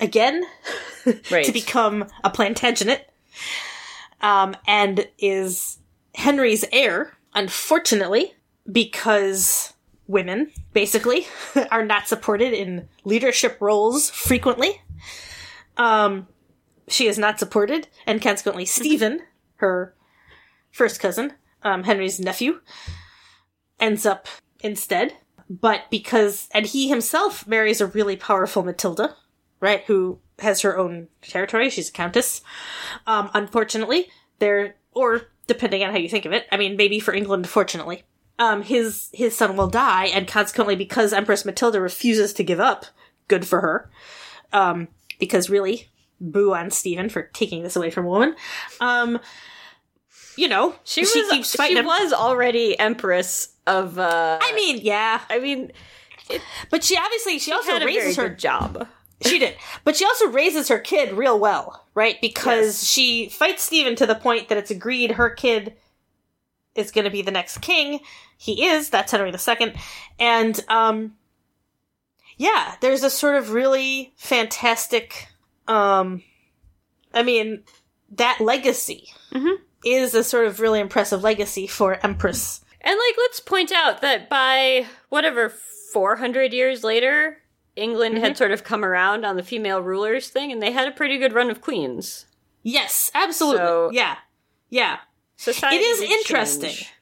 [0.00, 0.42] again
[1.30, 1.44] Right.
[1.44, 3.02] to become a Plantagenet,
[4.20, 5.78] um, and is
[6.14, 8.34] Henry's heir, unfortunately,
[8.70, 9.72] because
[10.08, 11.28] women, basically,
[11.70, 14.82] are not supported in leadership roles frequently.
[15.76, 16.26] Um,
[16.88, 19.20] she is not supported, and consequently, Stephen,
[19.56, 19.94] her
[20.72, 22.60] first cousin, um, Henry's nephew,
[23.78, 24.26] ends up
[24.60, 25.14] instead.
[25.50, 29.16] But because, and he himself marries a really powerful Matilda,
[29.60, 31.70] right, who has her own territory.
[31.70, 32.42] She's a countess.
[33.06, 34.08] Um, unfortunately,
[34.40, 38.04] there, or depending on how you think of it, I mean, maybe for England, fortunately,
[38.38, 42.86] um, his his son will die, and consequently, because Empress Matilda refuses to give up,
[43.28, 43.90] good for her.
[44.52, 45.88] Um, because really,
[46.20, 48.36] boo on Stephen for taking this away from a woman.
[48.80, 49.18] Um,
[50.36, 51.76] you know, She, was keeps fighting.
[51.76, 51.86] she him.
[51.86, 55.72] was already empress of uh I mean, yeah, I mean
[56.70, 58.86] but she obviously she, also had a very raises her job.
[59.22, 59.56] She did.
[59.82, 62.20] But she also raises her kid real well, right?
[62.20, 62.84] Because Yes.
[62.84, 65.74] she fights Stephen to the point that it's agreed her kid
[66.78, 68.00] is going to be the next king.
[68.36, 68.90] He is.
[68.90, 69.74] That's Henry II.
[70.18, 71.16] And, um,
[72.36, 75.28] yeah, there's a sort of really fantastic,
[75.66, 76.22] um,
[77.12, 77.64] I mean,
[78.12, 79.56] that legacy Mhm.
[79.84, 82.60] is a sort of really impressive legacy for Empress.
[82.80, 87.42] And like, let's point out that by whatever 400 years later,
[87.76, 88.24] England Mm-hmm.
[88.24, 91.18] had sort of come around on the female rulers thing, and they had a pretty
[91.18, 92.26] good run of queens.
[92.62, 93.58] Yes, absolutely.
[93.66, 94.16] So- yeah.
[94.70, 94.98] Yeah.
[95.38, 96.70] Society It is interesting.
[96.70, 96.92] change.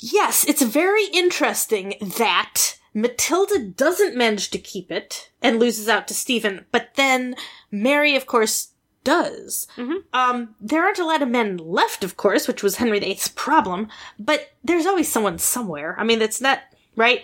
[0.00, 6.14] Yes, it's very interesting that Matilda doesn't manage to keep it and loses out to
[6.14, 7.36] Stephen, but then
[7.70, 8.68] Mary, of course,
[9.04, 9.66] does.
[10.12, 13.88] Um, there aren't a lot of men left, of course, which was Henry VIII's problem,
[14.18, 15.94] but there's always someone somewhere.
[15.98, 16.60] I mean, that's not,
[16.96, 17.22] right?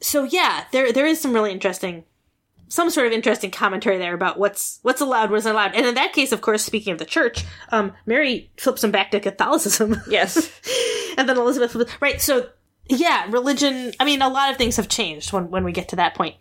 [0.00, 2.04] So yeah, there, there is some really interesting,
[2.68, 5.74] some sort of interesting commentary there about what's, what's allowed, what's allowed.
[5.74, 9.10] And in that case, of course, speaking of the church, um, Mary flips him back
[9.10, 9.96] to Catholicism.
[10.08, 10.50] Yes.
[11.18, 12.20] and then Elizabeth right.
[12.20, 12.48] So
[12.88, 13.92] yeah, religion.
[13.98, 16.36] I mean, a lot of things have changed when when we get to that point.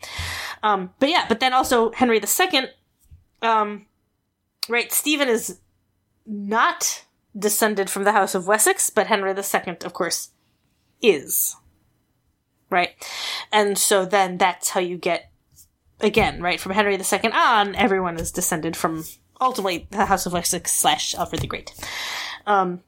[0.61, 2.67] Um, but yeah, but then also Henry II.
[3.41, 3.85] Um,
[4.69, 5.59] right, Stephen is
[6.25, 7.05] not
[7.37, 10.29] descended from the House of Wessex, but Henry II, of course,
[11.01, 11.55] is.
[12.69, 12.91] Right,
[13.51, 15.31] and so then that's how you get
[16.03, 17.75] again right from Henry II on.
[17.75, 19.03] Everyone is descended from
[19.39, 21.73] ultimately the House of Wessex slash Alfred the Great.
[22.45, 22.81] Um,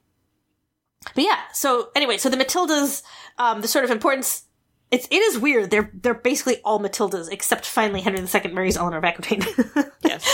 [1.14, 3.02] but yeah, so anyway, so the Matildas,
[3.38, 4.42] um, the sort of importance.
[4.90, 5.70] It's it is weird.
[5.70, 9.42] They're they're basically all Matildas except finally Henry II marries Eleanor of Aquitaine,
[10.04, 10.24] Yes.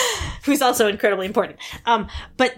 [0.44, 1.58] who's also incredibly important.
[1.86, 2.54] Um, but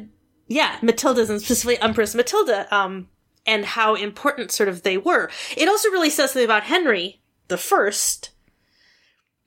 [0.48, 3.08] yeah, Matildas and specifically Empress Matilda, um,
[3.46, 5.30] and how important sort of they were.
[5.56, 8.30] It also really says something about Henry the First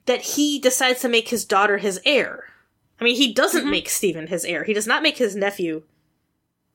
[0.07, 2.45] that he decides to make his daughter his heir.
[2.99, 4.63] I mean, he doesn't make Stephen his heir.
[4.63, 5.83] He does not make his nephew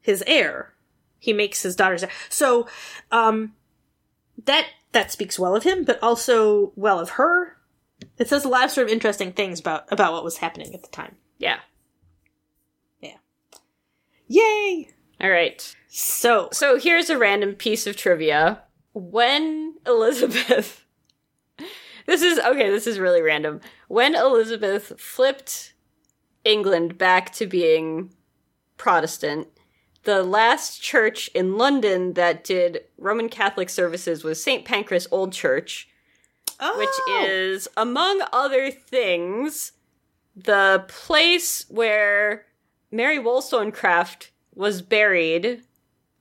[0.01, 0.73] his heir.
[1.19, 2.11] He makes his daughter's heir.
[2.29, 2.69] So,
[3.11, 3.55] um,
[4.45, 7.57] that that speaks well of him, but also well of her.
[8.19, 10.83] It says a lot of sort of interesting things about about what was happening at
[10.83, 11.17] the time.
[11.39, 11.59] Yeah.
[13.01, 13.17] Yeah.
[14.29, 14.91] Yay!
[15.21, 15.75] All right.
[15.89, 18.63] So, So here's a random piece of trivia.
[18.93, 20.85] When Elizabeth.
[22.07, 22.39] This is.
[22.39, 23.61] Okay, this is really random.
[23.89, 25.75] When Elizabeth flipped
[26.45, 28.13] England back to being
[28.77, 29.49] Protestant,
[30.05, 34.65] the last church in London that did Roman Catholic services was St.
[34.65, 35.89] Pancras Old Church,
[36.59, 39.73] oh, which is, among other things,
[40.35, 42.47] the place where
[42.91, 45.63] Mary Wollstonecraft was buried,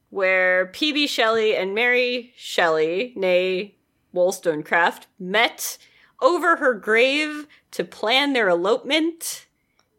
[0.09, 1.07] where P.B.
[1.07, 3.75] Shelley and Mary Shelley, nay
[4.14, 5.78] Wollstonecraft, met
[6.22, 9.47] over her grave to plan their elopement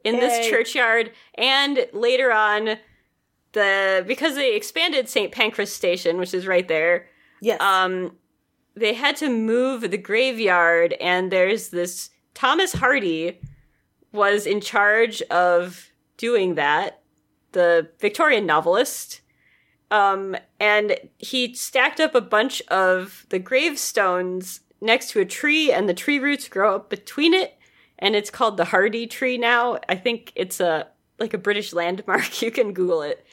[0.05, 2.77] in this churchyard, and later on,
[3.53, 5.33] the because they expanded St.
[5.33, 7.07] Pancras Station, which is right there,
[7.41, 8.13] yes, um
[8.75, 13.39] they had to move the graveyard and there's this Thomas Hardy
[14.13, 17.03] was in charge of doing that
[17.53, 19.22] the Victorian novelist
[19.93, 25.89] um and he stacked up a bunch of the gravestones next to a tree and
[25.89, 27.57] the tree roots grow up between it
[28.03, 29.79] and it's called the Hardy tree now.
[29.89, 30.89] I think it's a
[31.21, 32.43] like a British landmark.
[32.43, 33.25] You can google it.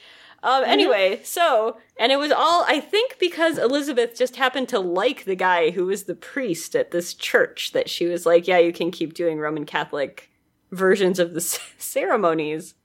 [0.42, 5.26] Um, anyway, so, and it was all, I think, because Elizabeth just happened to like
[5.26, 8.72] the guy who was the priest at this church that she was like, yeah, you
[8.72, 10.30] can keep doing Roman Catholic
[10.72, 12.76] versions of the c- ceremonies.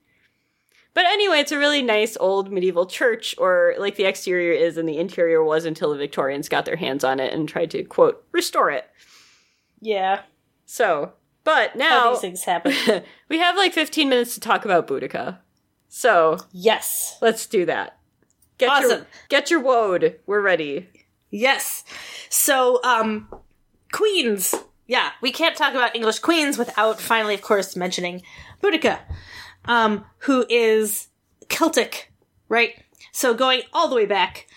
[0.95, 4.89] But anyway, it's a really nice old medieval church, or like the exterior is and
[4.89, 8.25] the interior was until the Victorians got their hands on it and tried to, quote,
[8.31, 8.89] restore it.
[9.81, 10.21] yeah.
[10.65, 12.73] So, but now these things happen.
[13.29, 15.37] we have like 15 minutes to talk about Boudica.
[15.89, 17.99] So, yes, Let's do that.
[18.57, 19.05] Get your Awesome.
[19.29, 20.15] get your woad.
[20.25, 20.89] We're ready.
[21.29, 21.83] yes.
[22.29, 23.27] So, um,
[23.91, 24.55] queens.
[24.87, 28.21] Yeah, we can't talk about English queens without finally, of course, mentioning
[28.63, 28.99] Boudica,
[29.65, 31.07] um, who is
[31.49, 32.11] Celtic,
[32.49, 32.73] right?
[33.11, 34.47] So going all the way back,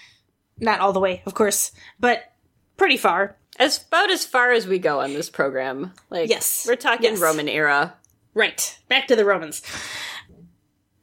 [0.58, 2.32] not all the way, of course, but
[2.76, 3.36] pretty far.
[3.58, 5.92] As about as far as we go on this program.
[6.10, 6.64] Like Yes.
[6.68, 7.20] we're talking Yes.
[7.20, 7.94] Roman era.
[8.34, 8.78] Right.
[8.88, 9.62] Back to the Romans.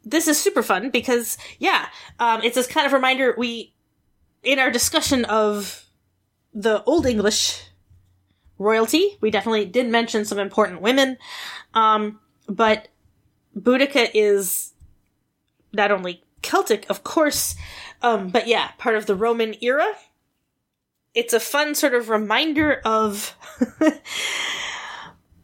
[0.03, 1.87] This is super fun because, yeah,
[2.19, 3.73] um, it's this kind of reminder we,
[4.43, 5.85] in our discussion of
[6.53, 7.61] the Old English
[8.57, 11.17] royalty, we definitely did mention some important women.
[11.73, 12.87] Um, but
[13.57, 14.73] Boudica is
[15.73, 17.55] not only Celtic, of course,
[18.01, 19.87] um, but yeah, part of the Roman era.
[21.13, 23.35] It's a fun sort of reminder of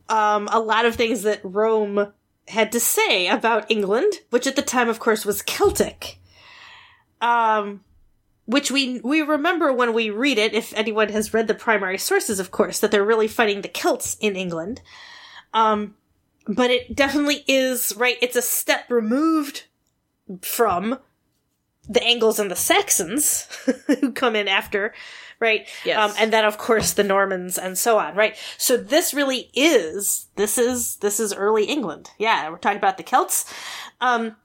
[0.09, 2.11] um, a lot of things that Rome
[2.47, 6.19] had to say about England, which at the time, of course, was Celtic.
[7.21, 7.81] Um,
[8.45, 12.39] which we we remember when we read it, if anyone has read the primary sources,
[12.39, 14.81] of course, that they're really fighting the Celts in England.
[15.53, 15.95] Um,
[16.47, 18.17] but it definitely is right.
[18.21, 19.65] It's a step removed
[20.41, 20.99] from
[21.87, 23.47] the Angles and the Saxons
[23.87, 24.93] who come in after,
[25.39, 25.67] right?
[25.83, 25.97] Yes.
[25.97, 28.37] Um, and then of course the Normans and so on, right?
[28.57, 32.11] So this really is this is this is early England.
[32.17, 33.51] Yeah, we're talking about the Celts.
[33.99, 34.35] Um,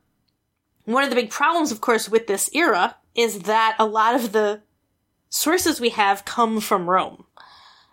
[0.84, 4.32] one of the big problems, of course, with this era is that a lot of
[4.32, 4.62] the
[5.28, 7.25] sources we have come from Rome.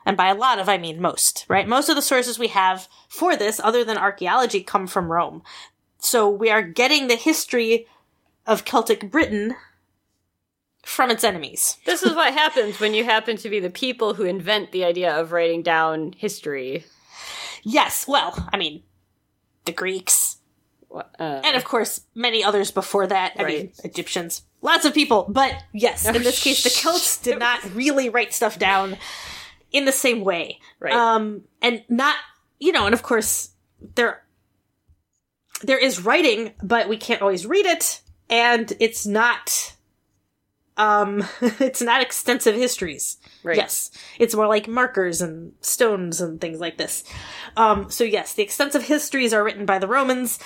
[0.06, 1.68] And by a lot of, I mean most, right?
[1.68, 5.44] Most of the sources we have for this, other than archaeology, come from Rome.
[6.00, 7.88] So we are getting the history
[8.46, 9.56] of Celtic Britain
[10.86, 11.78] from its enemies.
[11.86, 15.14] This is what happens when you happen to be the people who invent the idea
[15.18, 16.84] of writing down history.
[17.64, 18.84] Yes, well, I mean,
[19.66, 20.38] the Greeks,
[20.94, 23.34] Uh, and of course, many others before that.
[23.40, 23.80] I mean, Right.
[23.86, 24.44] Egyptians.
[24.62, 25.26] Lots of people.
[25.28, 28.98] But yes, in this case, the Celts did not really write stuff down
[29.74, 30.60] in the same way.
[30.80, 30.94] Right.
[30.94, 32.16] Um, and not,
[32.60, 33.50] you know, and of course,
[33.96, 34.24] there,
[35.62, 39.76] there is writing, but we can't always read it, and it's not,
[40.78, 43.18] um, it's not extensive histories.
[43.44, 43.58] right.
[43.58, 43.92] Yes.
[44.20, 47.04] It's more like markers and stones and things like this.
[47.58, 50.40] Um, so yes, the extensive histories are written by the Romans.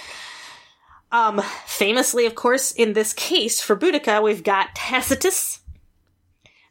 [1.11, 5.61] Um, famously, of course, in this case for Boudica, we've got Tacitus,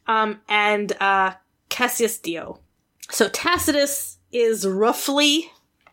[0.07, 1.33] um, and, uh,
[1.69, 2.61] Cassius Dio.
[3.11, 5.53] So Tacitus is roughly,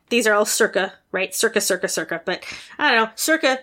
[0.10, 1.34] these are all circa, right?
[1.34, 2.44] Circa, circa, circa, but
[2.78, 3.60] I don't know, circa,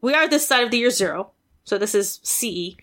[0.00, 1.32] we are this side of the year zero.
[1.64, 2.76] So this is CE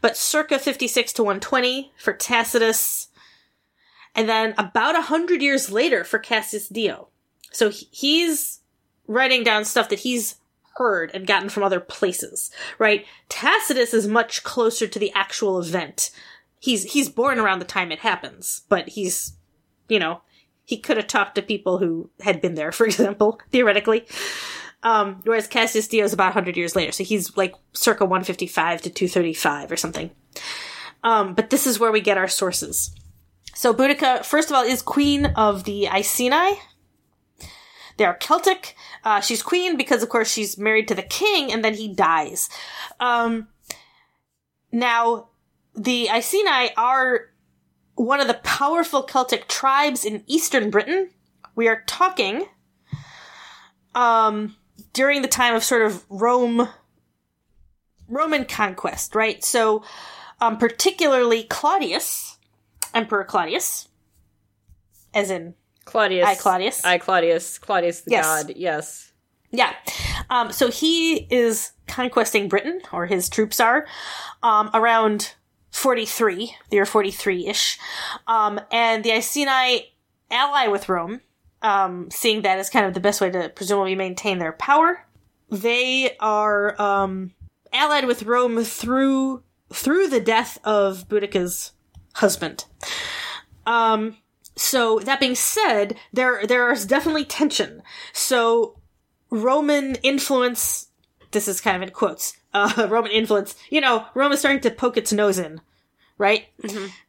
[0.00, 3.08] but circa 56 to 120 for Tacitus,
[4.14, 7.08] and then about a hundred years later for Cassius Dio.
[7.50, 8.60] So he's
[9.06, 10.36] writing down stuff that he's
[10.76, 13.04] heard and gotten from other places, right?
[13.28, 16.10] Tacitus is much closer to the actual event.
[16.60, 19.36] He's he's born around the time it happens, but he's,
[19.88, 20.22] you know,
[20.64, 24.06] he could have talked to people who had been there, for example, theoretically.
[24.82, 28.90] Um, whereas Cassius Dio is about 100 years later, so he's like circa 155 to
[28.90, 30.10] 235 or something.
[31.02, 32.94] Um, but this is where we get our sources.
[33.54, 36.58] So Boudica, first of all, is queen of the Iceni.
[37.96, 38.76] They are Celtic.
[39.04, 42.48] Uh, she's queen because, of course, she's married to the king, and then he dies.
[43.00, 43.48] Um,
[44.70, 45.30] now,
[45.78, 47.30] the Iceni are
[47.94, 51.10] one of the powerful Celtic tribes in eastern Britain.
[51.54, 52.46] We are talking
[53.94, 54.56] um,
[54.92, 56.68] during the time of sort of Rome,
[58.08, 59.42] Roman conquest, right?
[59.44, 59.82] So,
[60.40, 62.38] um, particularly Claudius,
[62.94, 63.88] Emperor Claudius,
[65.14, 65.54] as in,
[65.84, 66.26] Claudius.
[66.26, 66.84] I, Claudius.
[66.84, 67.58] I, Claudius.
[67.58, 68.26] Claudius the Yes.
[68.26, 68.52] god.
[68.56, 69.12] Yes.
[69.50, 69.72] yeah.
[70.30, 73.86] Um, so he is conquesting Britain, or his troops are,
[74.42, 75.34] um, around
[75.78, 77.78] 43, the year 43-ish.
[78.26, 79.92] Um, and the Iceni
[80.30, 81.20] ally with Rome,
[81.62, 85.06] um, seeing that as kind of the best way to presumably maintain their power.
[85.50, 87.32] They are, um,
[87.72, 91.72] allied with Rome through, through the death of Boudica's
[92.14, 92.64] husband.
[93.66, 94.16] Um,
[94.56, 97.82] so that being said, there, there is definitely tension.
[98.12, 98.78] So
[99.30, 100.87] Roman influence,
[101.30, 104.70] this is kind of in quotes, uh, Roman influence, you know, Rome is starting to
[104.70, 105.60] poke its nose in,
[106.16, 106.46] right?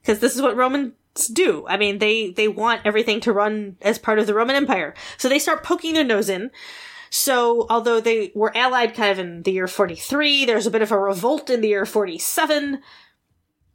[0.02, 0.94] Because this is what Romans
[1.34, 1.66] do.
[1.68, 4.94] I mean, they, they want everything to run as part of the Roman Empire.
[5.18, 6.52] So they start poking their nose in.
[7.12, 10.92] So, although they were allied kind of in the year 43, there's a bit of
[10.92, 12.82] a revolt in the year 47.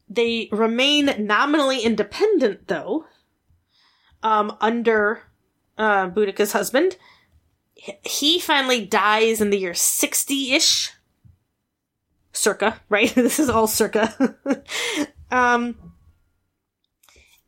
[0.09, 3.07] They remain nominally independent, though,
[4.23, 5.23] um, under
[5.77, 6.97] uh, Boudica's husband
[8.03, 10.93] he finally dies in the year 60-ish
[12.33, 13.13] circa right?
[13.15, 14.37] This is all circa.
[15.31, 15.77] Um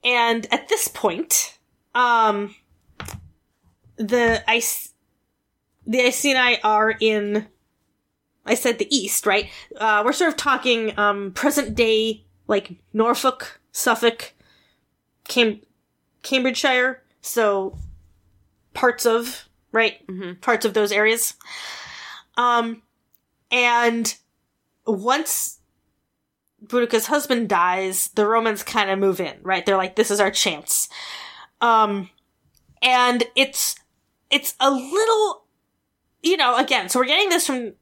[0.03, 1.59] and at this point
[1.95, 2.55] um
[3.97, 4.93] the ice
[5.87, 7.47] the Iceni are in
[8.47, 9.51] I said the east, right?
[9.77, 14.35] Uh, we're sort of talking um, present day, like Norfolk, Suffolk,
[15.27, 15.61] Cam-
[16.23, 17.77] Cambridgeshire, so
[18.73, 20.01] parts of right
[20.41, 21.35] parts of those areas.
[22.37, 22.83] Um,
[23.51, 24.15] and
[24.87, 25.61] once
[26.61, 29.65] Boudica's husband dies, the Romans kind of move in, right?
[29.65, 30.89] They're like, this is our chance.
[31.61, 32.11] Um,
[32.83, 33.77] and it's,
[34.31, 35.45] it's a little,
[36.23, 37.75] you know, again, so we're getting this from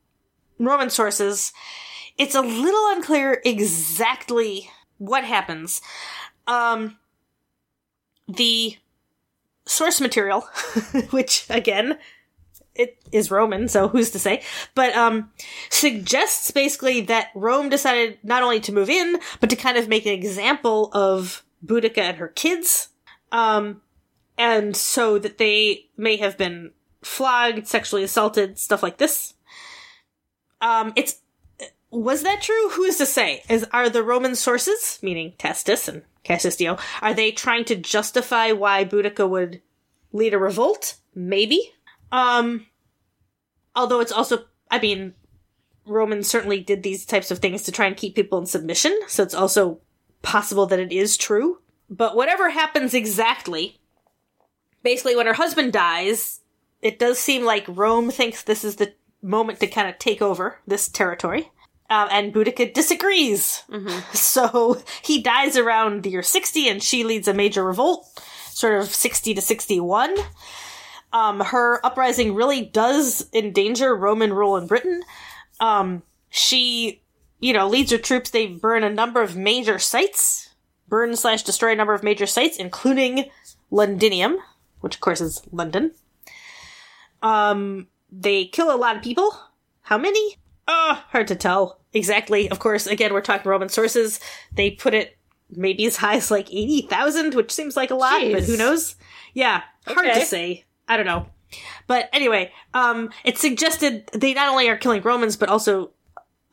[0.58, 1.52] Roman sources.
[2.16, 5.80] It's a little unclear exactly what happens.
[6.46, 6.98] Um,
[8.28, 8.76] the
[9.66, 10.42] source material,
[11.10, 11.98] which again,
[12.74, 14.42] it is Roman, so who's to say?
[14.74, 15.30] But um,
[15.70, 20.06] suggests basically that Rome decided not only to move in, but to kind of make
[20.06, 22.88] an example of Boudica and her kids.
[23.30, 23.80] Um,
[24.36, 29.34] and so that they may have been flogged, sexually assaulted, stuff like this.
[30.60, 31.20] Um, it's
[31.94, 32.70] was that true?
[32.70, 33.42] Who is to say?
[33.48, 38.52] Is are the Roman sources, meaning Tacitus and Cassius Dio, are they trying to justify
[38.52, 39.62] why Boudica would
[40.12, 40.96] lead a revolt?
[41.14, 41.72] Maybe.
[42.10, 42.66] Um
[43.76, 45.14] although it's also I mean
[45.86, 49.22] Romans certainly did these types of things to try and keep people in submission, so
[49.22, 49.80] it's also
[50.22, 51.58] possible that it is true.
[51.90, 53.78] But whatever happens exactly,
[54.82, 56.40] basically when her husband dies,
[56.80, 60.60] it does seem like Rome thinks this is the moment to kind of take over
[60.66, 61.50] this territory.
[61.90, 63.62] Um, and Boudica disagrees.
[64.14, 68.06] So he dies around the year 60 and she leads a major revolt,
[68.48, 70.16] sort of 60 to 61.
[71.12, 75.02] Um, her uprising really does endanger Roman rule in Britain.
[75.60, 77.02] Um, she,
[77.38, 78.30] you know, leads her troops.
[78.30, 80.50] They burn a number of major sites,
[80.88, 83.26] burn slash destroy a number of major sites, including
[83.70, 84.38] Londinium,
[84.80, 85.92] which of course is London.
[87.22, 89.36] Um, they kill a lot of people.
[89.82, 90.38] How many?
[90.66, 92.50] Uh, hard to tell exactly.
[92.50, 94.18] Of course, again, we're talking Roman sources.
[94.52, 95.16] They put it
[95.50, 98.96] maybe as high as like 80,000, which seems like a lot, but who knows?
[99.34, 100.20] Yeah, hard Okay.
[100.20, 100.64] to say.
[100.88, 101.26] I don't know.
[101.86, 105.90] But anyway, um, it suggested they not only are killing Romans, but also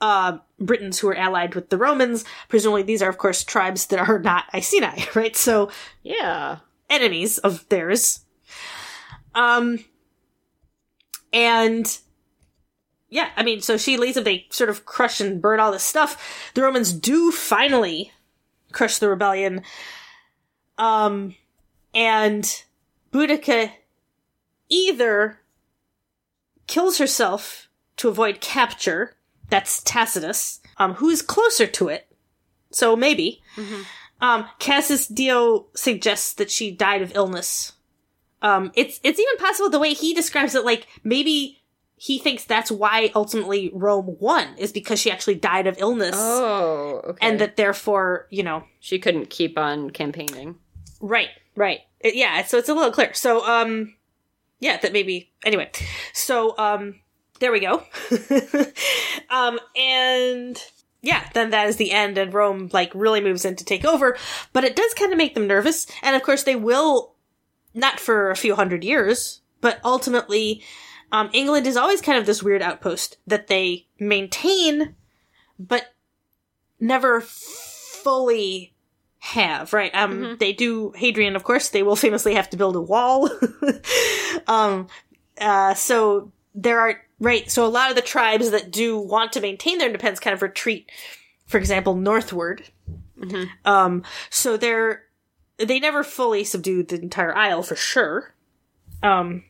[0.01, 2.25] uh, Britons who are allied with the Romans.
[2.49, 5.35] Presumably, these are, of course, tribes that are not Iceni, right?
[5.35, 5.71] So,
[6.03, 6.57] Yeah.
[6.89, 8.21] enemies of theirs.
[9.33, 9.83] Um,
[11.33, 11.97] and
[13.11, 14.23] yeah, I mean, so she leads them.
[14.23, 16.51] They sort of crush and burn all this stuff.
[16.55, 18.13] The Romans do finally
[18.71, 19.63] crush the rebellion.
[20.77, 21.35] Um,
[21.93, 22.63] and
[23.11, 23.71] Boudica
[24.69, 25.39] either
[26.67, 29.17] kills herself to avoid capture.
[29.49, 32.07] That's Tacitus, um, who's closer to it.
[32.71, 33.43] So maybe.
[34.21, 37.73] Um, Cassius Dio suggests that she died of illness.
[38.41, 41.60] Um, it's it's even possible the way he describes it, like maybe
[42.03, 46.99] he thinks that's why ultimately Rome won is because she actually died of illness, Oh,
[47.09, 47.27] okay.
[47.27, 50.55] and that therefore, you know, she couldn't keep on campaigning.
[50.99, 52.43] right, right, It- yeah.
[52.43, 53.13] So it's a little clear.
[53.13, 53.93] So, um,
[54.59, 55.69] yeah, that maybe anyway.
[56.13, 57.01] So, um,
[57.39, 57.83] there we go.
[59.29, 60.59] um, and
[61.03, 64.17] yeah, then that is the end, and Rome like really moves in to take over.
[64.53, 67.13] But it does kind of make them nervous, and of course they will,
[67.75, 70.63] not for a few hundred years, but ultimately,
[71.11, 74.95] um, England is always kind of this weird outpost that they maintain,
[75.59, 75.93] but
[76.79, 78.73] never fully
[79.19, 79.73] have.
[79.73, 79.93] Right?
[79.93, 81.69] Um, they do Hadrian, of course.
[81.69, 83.29] They will famously have to build a wall.
[84.47, 84.87] um,
[85.39, 87.49] uh, so there are right.
[87.49, 90.41] So a lot of the tribes that do want to maintain their independence kind of
[90.41, 90.89] retreat,
[91.45, 92.63] for example, northward.
[93.65, 95.03] Um, so they're
[95.57, 98.33] they never fully subdued the entire isle for sure.
[99.03, 99.43] Um,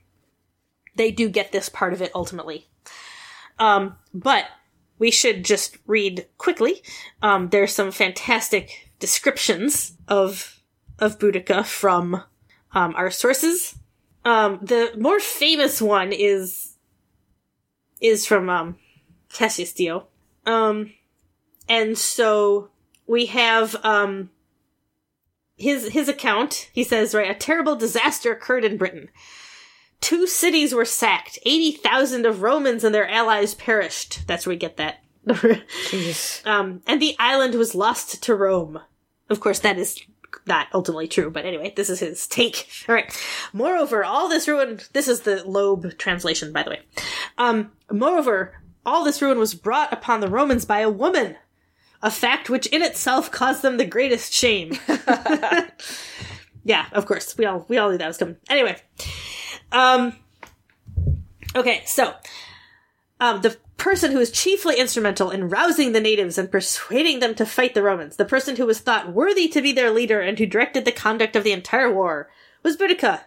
[0.96, 2.68] they do get this part of it ultimately.
[3.60, 4.46] Um, but
[4.98, 6.84] we should just read quickly.
[7.22, 10.62] Um, there's some fantastic descriptions of
[11.00, 12.24] of Boudica from
[12.74, 13.76] um, our sources.
[14.24, 16.78] Um, the more famous one is
[18.00, 18.78] is from um,
[19.30, 20.08] Cassius Dio.
[20.46, 20.94] Um,
[21.68, 22.70] and so
[23.08, 24.30] we have um,
[25.56, 26.70] his his account.
[26.74, 29.10] He says, right, a terrible disaster occurred in Britain.
[30.02, 31.40] Two cities were sacked.
[31.46, 34.28] Eighty thousand of Romans and their allies perished.
[34.28, 35.04] That's where we get that.
[36.46, 38.80] um, and the island was lost to Rome.
[39.30, 40.02] Of course, that is
[40.46, 42.68] not ultimately true, but anyway, this is his take.
[42.90, 43.26] All right.
[43.54, 44.80] Moreover, all this ruin.
[44.94, 46.80] This is the Loeb translation, by the way.
[47.38, 51.36] Um, moreover, all this ruin was brought upon the Romans by a woman,
[52.02, 54.74] a fact which in itself caused them the greatest shame.
[56.64, 58.38] yeah, of course, we all we all knew that was coming.
[58.50, 58.78] Anyway,
[59.72, 60.16] um,
[61.56, 62.14] okay, so
[63.20, 67.46] um, the person who was chiefly instrumental in rousing the natives and persuading them to
[67.46, 70.46] fight the Romans, the person who was thought worthy to be their leader and who
[70.46, 72.30] directed the conduct of the entire war,
[72.64, 73.22] was Boudica,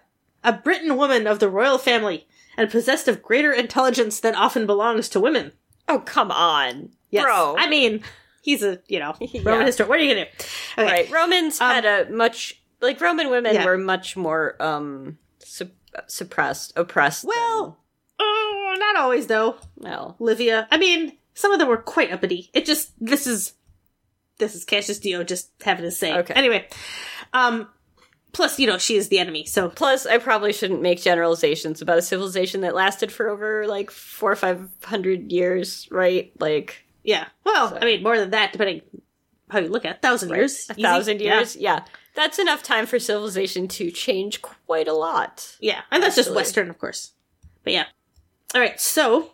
[0.44, 2.26] a Briton woman of the royal family
[2.56, 5.52] and possessed of greater intelligence than often belongs to women.
[5.88, 6.90] Oh, come on.
[7.10, 7.24] Yes.
[7.24, 7.56] Bro.
[7.58, 8.02] I mean,
[8.42, 9.42] he's a, you know, Yeah.
[9.44, 9.88] Roman historian.
[9.88, 10.82] What are you going to do?
[10.82, 10.92] Okay.
[10.92, 11.10] Right.
[11.10, 13.64] Romans had a much like Roman women Yeah.
[13.64, 15.18] were much more um
[16.06, 17.24] suppressed, oppressed.
[17.24, 17.78] Well,
[18.20, 19.56] oh, not always, though.
[19.76, 20.66] well, Livia.
[20.70, 22.50] I mean, some of them were quite uppity.
[22.52, 23.52] It just, this is,
[24.38, 26.14] this is Cassius Dio just having his say.
[26.18, 26.34] Okay.
[26.34, 26.66] Anyway,
[27.32, 27.68] um,
[28.32, 29.68] plus, you know, she is the enemy, so.
[29.68, 34.32] plus I probably shouldn't make generalizations about a civilization that lasted for over like four
[34.32, 36.32] or five hundred years, right?
[36.40, 37.26] Like Yeah.
[37.44, 38.82] Well, So- I mean, more than that, depending
[39.50, 40.02] how you look at it.
[40.02, 40.68] Thousand years.
[40.70, 40.82] a Easy.
[40.82, 41.34] thousand Yeah.
[41.38, 41.54] years.
[41.56, 41.84] Yeah.
[42.14, 45.56] That's enough time for civilization to change quite a lot.
[45.60, 47.12] Yeah, and that's just Western, of course.
[47.64, 47.86] But yeah.
[48.54, 49.32] All right, so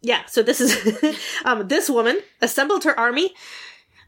[0.00, 3.34] yeah, so this is um, this woman assembled her army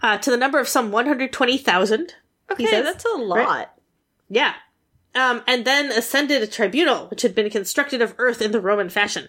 [0.02, 2.14] uh, to the number of some 120,000.
[2.50, 3.36] Okay, says, that's a lot.
[3.38, 3.68] right?
[4.28, 4.54] Yeah.
[5.14, 8.90] Um, and then ascended a tribunal, which had been constructed of earth in the Roman
[8.90, 9.28] fashion.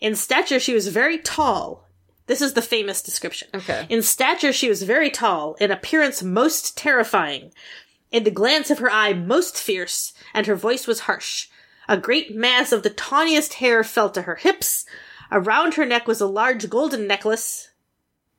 [0.00, 1.86] In stature, she was very tall.
[2.28, 3.48] This is the famous description.
[3.54, 3.86] Okay.
[3.88, 7.52] In stature, she was very tall, in appearance most terrifying,
[8.12, 11.48] in the glance of her eye most fierce, and her voice was harsh.
[11.88, 14.84] A great mass of the tawniest hair fell to her hips.
[15.32, 17.70] Around her neck was a large golden necklace.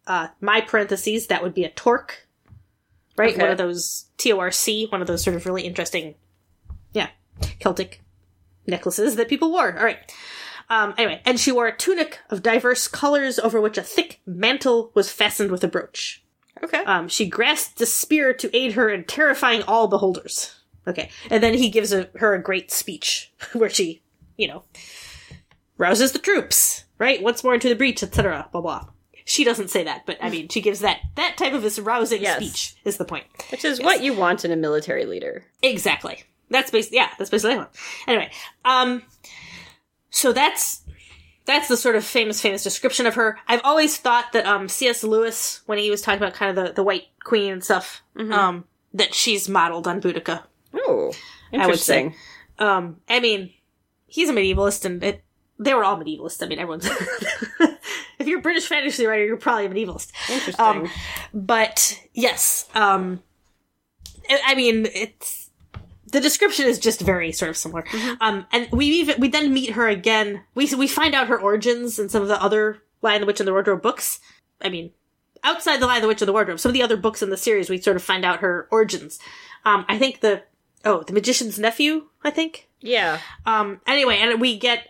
[0.06, 2.28] Uh, my parentheses, that would be a torc.
[3.18, 3.34] Right?
[3.34, 3.42] Okay.
[3.42, 6.16] One of those TORC, one of those sort of really interesting,
[6.94, 7.10] yeah,
[7.60, 8.02] Celtic
[8.68, 9.76] necklaces that people wore.
[9.78, 9.98] All right.
[10.70, 14.92] Um, anyway, and she wore a tunic of diverse colors over which a thick mantle
[14.94, 16.24] was fastened with a brooch.
[16.64, 16.84] Okay.
[16.84, 20.56] Um, she grasped a spear to aid her in terrifying all beholders.
[20.88, 24.02] Okay, and then he gives a, her a great speech where she,
[24.38, 24.64] you know,
[25.78, 27.22] rouses the troops, right?
[27.22, 28.48] Once more into the breach, etc.
[28.52, 28.86] Blah blah.
[29.26, 32.22] She doesn't say that, but I mean, she gives that that type of this rousing
[32.22, 32.38] Yes.
[32.38, 33.26] speech is the point.
[33.52, 35.46] Which is what you want in a military leader.
[35.62, 36.24] Exactly.
[36.50, 37.10] That's basically yeah.
[37.20, 37.72] That's basically what I want.
[38.08, 38.32] Anyway,
[38.66, 39.04] um,
[40.10, 40.84] so that's
[41.46, 43.40] that's the sort of famous famous description of her.
[43.48, 45.04] I've always thought that um C.S.
[45.04, 48.66] Lewis, when he was talking about kind of the the White Queen and stuff, um,
[48.94, 50.44] that she's modeled on Boudica.
[50.74, 51.14] Oh,
[51.54, 52.02] I would say.
[52.04, 52.16] interesting.
[52.60, 53.54] Um, I mean,
[54.08, 55.24] he's a medievalist, and it,
[55.58, 56.44] they were all medievalists.
[56.44, 56.86] I mean, everyone's.
[58.20, 60.12] if you're a British fantasy writer, you're probably a medievalist.
[60.30, 60.66] Interesting.
[60.66, 60.90] Um,
[61.34, 63.24] but yes, um,
[64.30, 65.39] I I mean, it's
[66.12, 67.86] the description is just very sort of similar.
[68.22, 70.44] Um, and we even we then meet her again.
[70.56, 73.48] We we find out her origins in some of the other Lion, the Witch, and
[73.48, 74.20] the Wardrobe books.
[74.62, 74.92] I mean,
[75.44, 77.38] outside the Lion, the Witch, and the Wardrobe, some of the other books in the
[77.38, 79.20] series, we sort of find out her origins.
[79.66, 80.44] Um, I think the
[80.86, 82.08] oh, the Magician's Nephew.
[82.24, 83.20] I think yeah.
[83.46, 84.88] um, anyway, and we get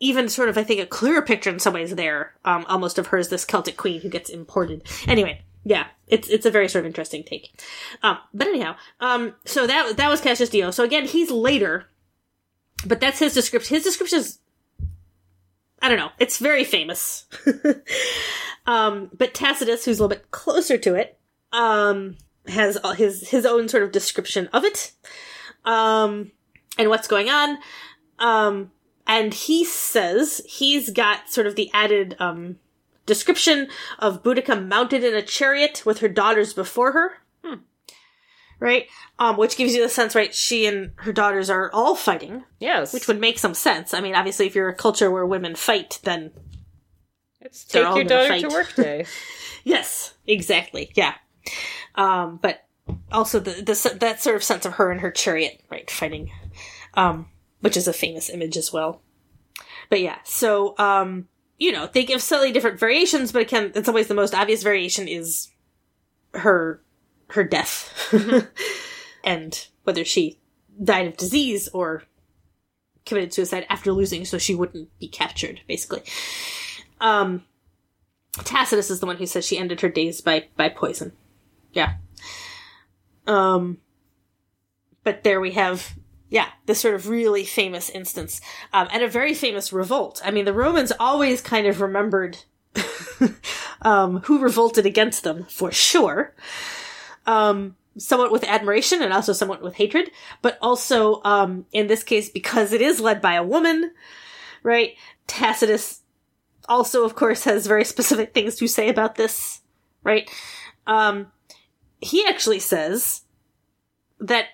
[0.00, 3.08] even sort of, I think, a clearer picture in some ways there, um, almost of
[3.08, 4.86] her as this Celtic queen who gets imported.
[5.06, 7.60] Anyway, yeah, it's it's a very sort of interesting take.
[8.02, 10.70] Um, but anyhow, um, so that that was Cassius Dio.
[10.70, 11.86] So again, he's later,
[12.86, 13.76] but that's his description.
[13.76, 14.38] His description is,
[15.82, 17.26] I don't know, it's very famous.
[18.66, 21.18] um, but Tacitus, who's a little bit closer to it,
[21.52, 22.16] um,
[22.46, 24.92] has his his own sort of description of it.
[25.64, 26.32] Um,
[26.78, 27.58] and what's going on.
[28.18, 28.70] Um,
[29.06, 32.56] and he says he's got sort of the added um,
[33.08, 33.68] description
[33.98, 37.12] of Boudica mounted in a chariot with her daughters before her.
[38.60, 38.86] Right?
[39.20, 40.34] Um, which gives you the sense, right?
[40.34, 42.92] She and her daughters are all fighting, Yes.
[42.92, 43.94] which would make some sense.
[43.94, 46.32] I mean, obviously, if you're a culture where women fight, then
[47.40, 49.06] It's take your daughter to work day.
[49.64, 51.14] yes, exactly, yeah.
[51.94, 52.66] Um, but
[53.12, 56.32] also the, the that sort of sense of her and her chariot, right, fighting,
[56.94, 57.28] um,
[57.60, 59.02] which is a famous image as well.
[59.88, 61.28] But yeah, so um,
[61.58, 64.62] you know, they give slightly different variations, but again, in some ways, the most obvious
[64.62, 65.48] variation is
[66.34, 66.80] her
[67.30, 67.92] her death,
[69.24, 70.38] and whether she
[70.82, 72.04] died of disease or
[73.04, 76.02] committed suicide after losing, so she wouldn't be captured, basically.
[77.00, 77.44] Um,
[78.44, 81.12] Tacitus is the one who says she ended her days by by poison.
[81.72, 81.94] Yeah.
[83.26, 83.78] Um.
[85.04, 85.94] But there we have,
[86.30, 88.40] yeah, this sort of really famous instance,
[88.72, 90.20] um, and a very famous revolt.
[90.24, 92.38] I mean, the Romans always kind of remembered
[93.82, 96.34] um, who revolted against them for sure.
[97.26, 100.10] Um, somewhat with admiration and also somewhat with hatred,
[100.40, 103.92] but also um, in this case because it is led by a woman,
[104.62, 104.94] right?
[105.26, 106.02] Tacitus
[106.68, 109.62] also, of course, has very specific things to say about this,
[110.04, 110.30] right?
[110.86, 111.32] Um,
[112.00, 113.22] he actually says
[114.20, 114.46] that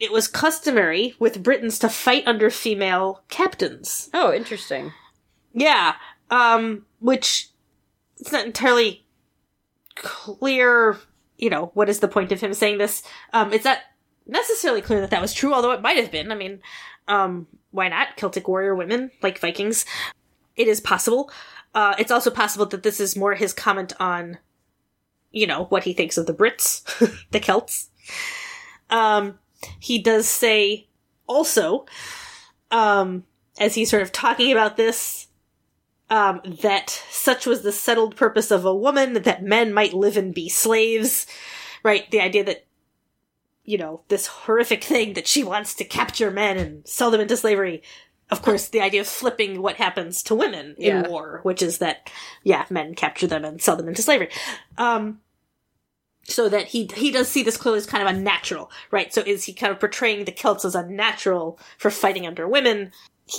[0.00, 4.10] it was customary with Britons to fight under female captains.
[4.12, 4.92] Oh, interesting.
[5.52, 5.94] Yeah,
[6.30, 7.50] um, which
[8.18, 9.04] it's not entirely
[9.94, 10.98] clear.
[11.38, 13.02] You know, what is the point of him saying this?
[13.32, 13.78] Um, it's not
[14.26, 16.32] necessarily clear that that was true, although it might have been.
[16.32, 16.60] I mean,
[17.08, 18.16] um, why not?
[18.16, 19.84] Celtic warrior women, like Vikings.
[20.56, 21.30] It is possible.
[21.74, 24.38] Uh, it's also possible that this is more his comment on,
[25.32, 26.82] you know, what he thinks of the Brits,
[27.30, 27.90] the Celts.
[28.90, 29.38] Um,
[29.80, 30.88] he does say
[31.26, 31.86] also,
[32.70, 33.24] um,
[33.58, 35.28] as he's sort of talking about this,
[36.10, 40.34] um, that such was the settled purpose of a woman that men might live and
[40.34, 41.26] be slaves,
[41.82, 42.10] right?
[42.10, 42.66] The idea that,
[43.64, 47.36] you know, this horrific thing that she wants to capture men and sell them into
[47.36, 47.82] slavery.
[48.30, 51.08] Of course, the idea of flipping what happens to women in Yeah.
[51.08, 52.10] war, which is that,
[52.42, 54.28] yeah, men capture them and sell them into slavery.
[54.76, 55.20] Um,
[56.24, 59.12] so that he he does see this clearly as kind of unnatural, right?
[59.12, 62.92] So is he kind of portraying the Celts as unnatural for fighting under women?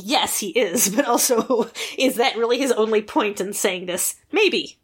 [0.03, 4.15] yes, he is, but also, is that really his only point in saying this?
[4.31, 4.77] Maybe.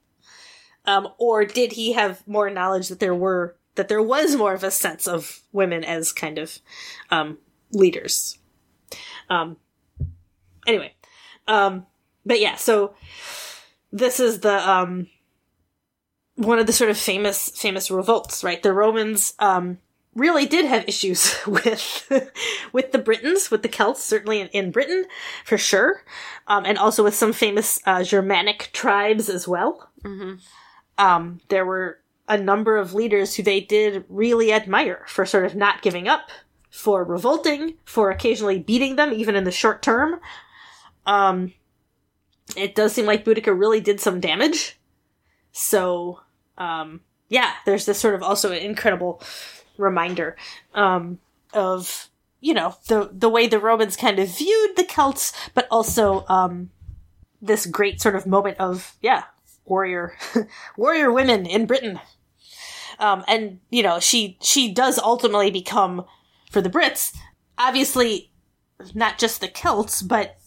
[0.86, 4.64] Um, or did he have more knowledge that there were, that there was more of
[4.64, 6.60] a sense of women as kind of,
[7.10, 7.38] um,
[7.72, 8.40] leaders?
[9.30, 9.58] Um,
[10.66, 10.94] anyway.
[11.48, 11.86] Um,
[12.26, 12.96] but yeah, so
[13.92, 15.08] this is the, um,
[16.42, 18.62] one of the sort of famous, famous revolts, right?
[18.62, 19.78] The Romans, um,
[20.16, 22.12] really did have issues with
[22.74, 25.06] with the Britons, with the Celts, certainly in, in Britain
[25.46, 26.04] for sure,
[26.48, 29.90] um, and also with some famous uh, Germanic tribes as well.
[30.04, 30.36] Mm-hmm.
[30.98, 35.56] Um, there were a number of leaders who they did really admire for sort of
[35.56, 36.30] not giving up,
[36.70, 40.20] for revolting, for occasionally beating them, even in the short term.
[41.06, 41.54] Um,
[42.56, 44.80] it does seem like Boudica really did some damage.
[45.52, 46.22] So,
[46.62, 49.22] um, yeah, there's this sort of also incredible
[49.78, 50.36] reminder
[50.76, 51.20] um,
[51.54, 52.10] of
[52.40, 56.70] you know the the way the Romans kind of viewed the Celts, but also um,
[57.42, 59.24] this great sort of moment of yeah
[59.66, 60.16] warrior
[60.78, 62.00] warrior women in Britain.
[63.00, 66.06] Um, and you know she she does ultimately become
[66.52, 67.16] for the Brits
[67.58, 68.32] obviously
[68.94, 70.38] not just the Celts but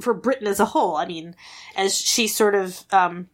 [0.00, 0.96] for Britain as a whole.
[0.96, 1.36] I mean,
[1.76, 3.28] as she sort of um,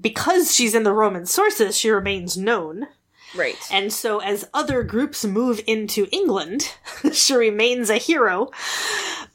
[0.00, 2.86] because she's in the Roman sources, she remains known.
[3.36, 3.56] Right.
[3.70, 6.72] And so, as other groups move into England,
[7.12, 8.50] she remains a hero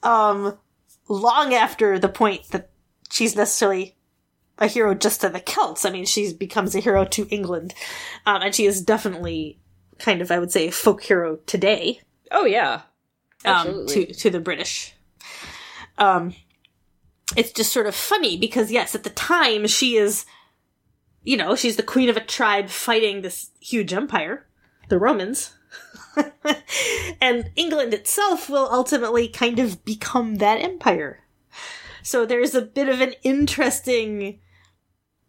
[0.01, 0.57] um,
[1.07, 2.69] long after the point that
[3.11, 3.95] she's necessarily
[4.57, 5.85] a hero just to the Celts.
[5.85, 7.73] I mean, she becomes a hero to England.
[8.25, 9.59] Um, and she is definitely
[9.99, 12.01] kind of, I would say, a folk hero today
[12.33, 12.81] Oh yeah.
[13.45, 14.05] um, Absolutely.
[14.07, 14.93] to, to the British.
[15.97, 16.33] Um,
[17.37, 20.25] it's just sort of funny because, yes, at the time, she is,
[21.23, 24.45] you know, she's the queen of a tribe fighting this huge empire,
[24.89, 25.53] the Romans.
[27.21, 31.23] and England itself will ultimately kind of become that empire.
[32.03, 34.39] So there's a bit of an interesting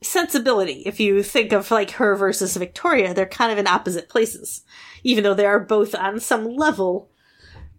[0.02, 0.82] sensibility.
[0.84, 4.62] If you think of like her versus Victoria, they're kind of in opposite places,
[5.02, 7.10] even though they are both on some level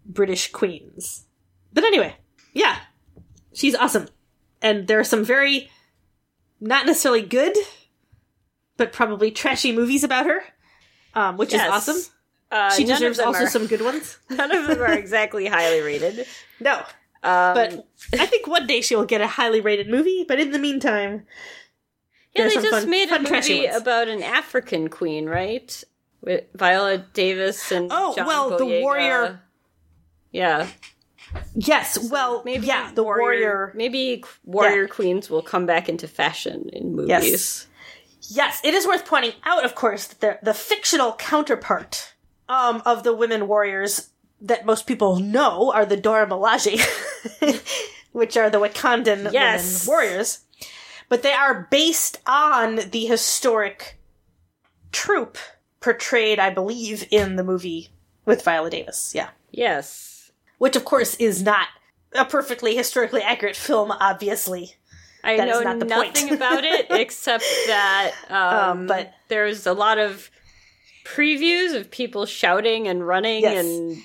[0.05, 1.25] British queens.
[1.73, 2.15] But anyway,
[2.53, 2.77] yeah,
[3.53, 4.07] she's awesome.
[4.61, 5.69] And there are some very
[6.59, 7.55] not necessarily good,
[8.77, 10.43] but probably trashy movies about her,
[11.13, 11.65] um, which Yes.
[11.65, 12.11] is awesome.
[12.51, 14.17] Uh, She deserves also are- some good ones.
[14.29, 16.25] None of them are exactly highly rated.
[16.59, 16.77] No,
[17.23, 17.87] Um, but
[18.19, 20.23] I think one day she will get a highly rated movie.
[20.27, 21.25] But in the meantime,
[22.35, 25.83] yeah, they just fun- made a fun trashy movie about an African queen, right?
[26.21, 29.41] With Viola Davis and Oh, John well, the warrior-
[30.31, 30.67] Yeah,
[31.55, 33.71] yes, well, maybe yeah, the warrior.
[33.75, 37.09] Maybe warrior queens will come back into fashion in movies.
[37.09, 37.67] Yes.
[38.29, 42.13] Yes, it is worth pointing out, of course, that the, the fictional counterpart
[42.49, 44.09] um, of the women warriors
[44.41, 46.79] that most people know are the Dora Milaje,
[48.11, 49.85] which are the Wakandan Yes.
[49.87, 50.39] women warriors.
[51.09, 53.97] But they are based on the historic
[54.91, 55.37] troop
[55.79, 57.89] portrayed, I believe, in the movie
[58.25, 59.13] with Viola Davis.
[59.15, 59.29] Yeah.
[59.51, 60.31] Yes.
[60.57, 61.67] Which, of course, is not
[62.13, 64.75] a perfectly historically accurate film, obviously.
[65.25, 66.13] I That know not the point.
[66.15, 68.37] nothing about it except that um,
[68.81, 70.29] Um, but- there's a lot of
[71.03, 73.65] previews of people shouting and running Yes.
[73.65, 73.97] and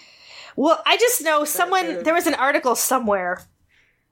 [0.57, 2.03] Well, I just know someone.
[2.03, 3.43] There was an article somewhere.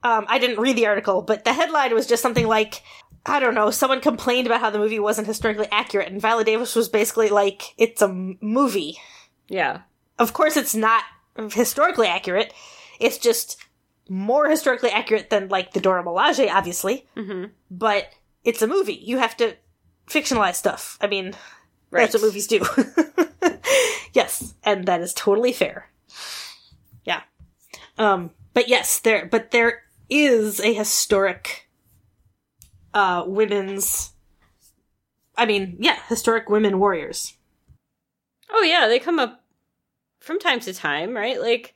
[0.03, 2.83] Um, I didn't read the article, but the headline was just something like,
[3.27, 3.71] I don't know.
[3.71, 7.75] Someone complained about how the movie wasn't historically accurate, and Viola Davis was basically like,
[7.77, 8.97] "It's a m- movie.
[9.49, 9.81] yeah.
[10.19, 11.03] Of course, it's not
[11.53, 12.53] historically accurate.
[13.01, 13.57] It's just
[14.09, 17.07] more historically accurate than like the Dora Milaje, obviously.
[17.15, 18.09] hmm But
[18.45, 18.95] it's a movie.
[19.03, 19.55] You have to
[20.07, 20.97] fictionalize stuff.
[21.01, 21.35] I mean,
[21.91, 22.03] Right.
[22.03, 22.61] that's what movies do.
[24.13, 25.91] yes, and that is totally fair.
[27.05, 27.23] Yeah.
[27.97, 31.69] Um but yes, there but there is a historic
[32.95, 34.13] uh women's
[35.37, 37.35] I mean, yeah, historic women warriors.
[38.51, 39.45] Oh yeah, they come up
[40.21, 41.41] from time to time, right?
[41.41, 41.75] Like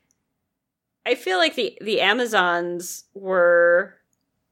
[1.05, 3.95] I feel like the the Amazons were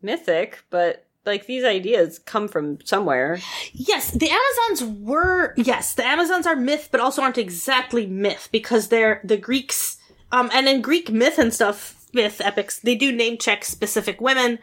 [0.03, 3.39] mythic, but like these ideas come from somewhere.
[3.73, 8.89] Yes, the Amazons were yes, the Amazons are myth, but also aren't exactly myth because
[8.89, 9.97] they're the Greeks.
[10.33, 14.59] Um, and in Greek myth and stuff, myth epics, they do name check specific women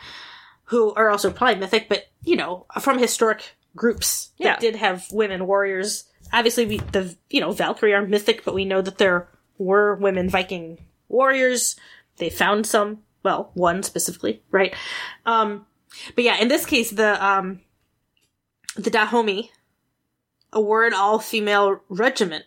[0.66, 4.60] who are also probably mythic, but you know, from historic groups that Yeah.
[4.60, 6.06] did have women warriors.
[6.34, 10.30] Obviously, we the you know Valkyrie are mythic, but we know that there were women
[10.30, 11.76] Viking warriors.
[12.18, 14.74] They found some, well, one specifically, right?
[15.26, 15.66] Um,
[16.16, 17.62] but yeah, in this case, the um,
[18.76, 19.52] the Dahomey,
[20.54, 22.46] a were an all female regiment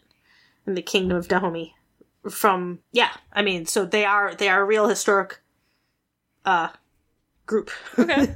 [0.66, 1.74] in the kingdom of Dahomey.
[2.28, 5.40] From yeah, I mean, so they are they are a real historic
[6.44, 6.68] uh,
[7.46, 7.70] group.
[7.98, 8.34] Okay.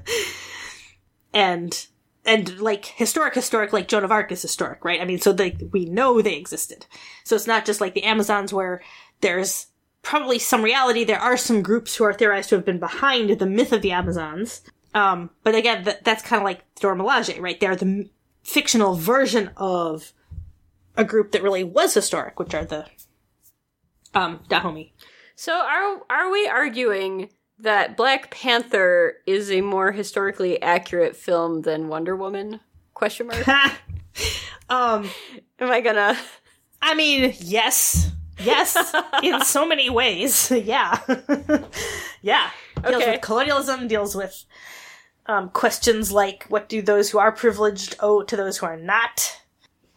[1.35, 1.87] and
[2.25, 5.01] and like historic historic like Joan of Arc is historic, right?
[5.01, 6.87] I mean, so they we know they existed.
[7.25, 8.83] So it's not just like the Amazons where
[9.21, 9.67] there's
[10.05, 11.03] probably some reality.
[11.03, 13.91] There are some groups who are theorized to have been behind the myth of the
[13.91, 14.63] Amazons.
[14.95, 17.59] Um, but again, th- that's kind of like Dora Milaje, right?
[17.59, 18.11] They're the m-
[18.45, 20.13] fictional version of
[20.97, 22.87] a group that really was historic, which are the
[24.15, 24.93] um Dahomey.
[25.35, 31.89] So are are we arguing that Black Panther is a more historically accurate film than
[31.89, 32.61] Wonder Woman?
[32.93, 33.49] Question mark.
[34.69, 35.11] um,
[35.59, 36.17] Am I gonna?
[36.81, 38.13] I mean, yes.
[38.39, 40.51] Yes, in so many ways.
[40.65, 40.99] yeah.
[42.23, 42.51] yeah.
[42.83, 43.13] Deals Okay.
[43.13, 44.45] with colonialism, deals with
[45.27, 49.41] um, questions like what do those who are privileged owe to those who are not?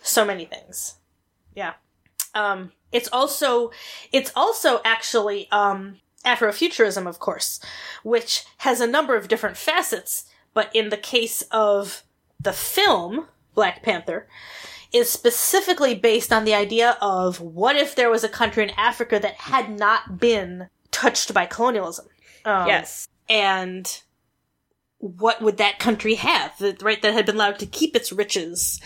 [0.01, 0.95] So many things.
[1.55, 1.73] Yeah.
[2.33, 3.71] Um, it's also
[4.13, 7.59] it's also actually um, Afrofuturism, of course,
[8.03, 12.03] which has a number of different facets, but in the case of
[12.39, 14.27] the film Black Panther,
[14.93, 19.19] is specifically based on the idea of what if there was a country in Africa
[19.19, 22.07] that had not been touched by colonialism?
[22.45, 23.07] Um, yes.
[23.29, 24.01] And
[24.99, 28.79] what would that country have, that, right, that had been allowed to keep its riches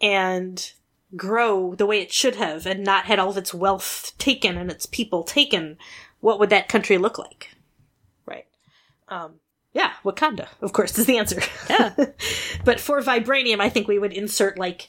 [0.00, 0.72] and
[1.14, 4.70] grow the way it should have and not had all of its wealth taken and
[4.70, 5.76] its people taken?
[6.20, 7.50] What would that country look like?
[8.24, 8.46] Right.
[9.08, 9.34] Um,
[9.72, 11.42] yeah, Wakanda, of course, is the answer.
[11.68, 11.92] Yeah.
[12.64, 14.88] but for vibranium, I think we would insert like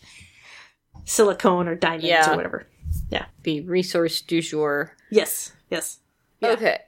[1.07, 2.31] silicone or diamonds Yeah.
[2.31, 2.67] or whatever.
[3.09, 3.25] Yeah.
[3.41, 4.93] Be resource du jour.
[5.09, 5.99] Yes, yes.
[6.41, 6.49] Yeah.
[6.51, 6.79] Okay.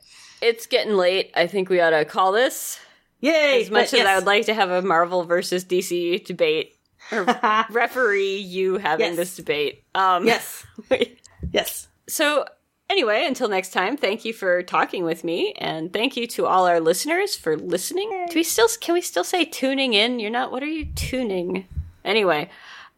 [0.42, 1.32] It's getting late.
[1.36, 2.80] I think we ought to call this.
[3.22, 3.62] Yay!
[3.64, 6.78] As much but as I would like to have a Marvel versus DC debate
[7.12, 7.24] or
[7.70, 9.16] referee you having Yes.
[9.18, 9.84] this debate.
[9.96, 10.66] Um yes,
[11.52, 11.88] yes.
[12.08, 12.46] So,
[12.90, 16.66] anyway, until next time, thank you for talking with me, and thank you to all
[16.66, 18.10] our listeners for listening.
[18.30, 20.20] Do we still can we still say tuning in?
[20.20, 20.52] You're not.
[20.52, 21.68] What are you tuning?
[22.06, 22.50] Anyway,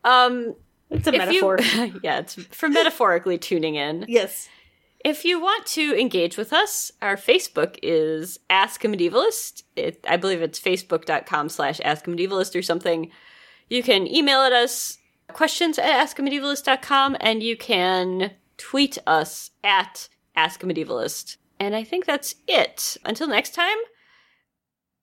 [0.04, 0.56] um,
[0.92, 1.58] It's a if metaphor.
[1.60, 4.06] You, yeah, it's for metaphorically tuning in.
[4.08, 4.50] yes.
[5.04, 9.64] If you want to engage with us, our Facebook is Ask a Medievalist.
[9.76, 13.10] It, I believe it's facebook.com slash Ask a Medievalist or something.
[13.68, 15.00] You can email at us
[15.34, 21.38] questions at askamedievalist.com and you can tweet us at Ask a Medievalist.
[21.60, 22.98] And I think that's it.
[23.04, 23.78] Until next time,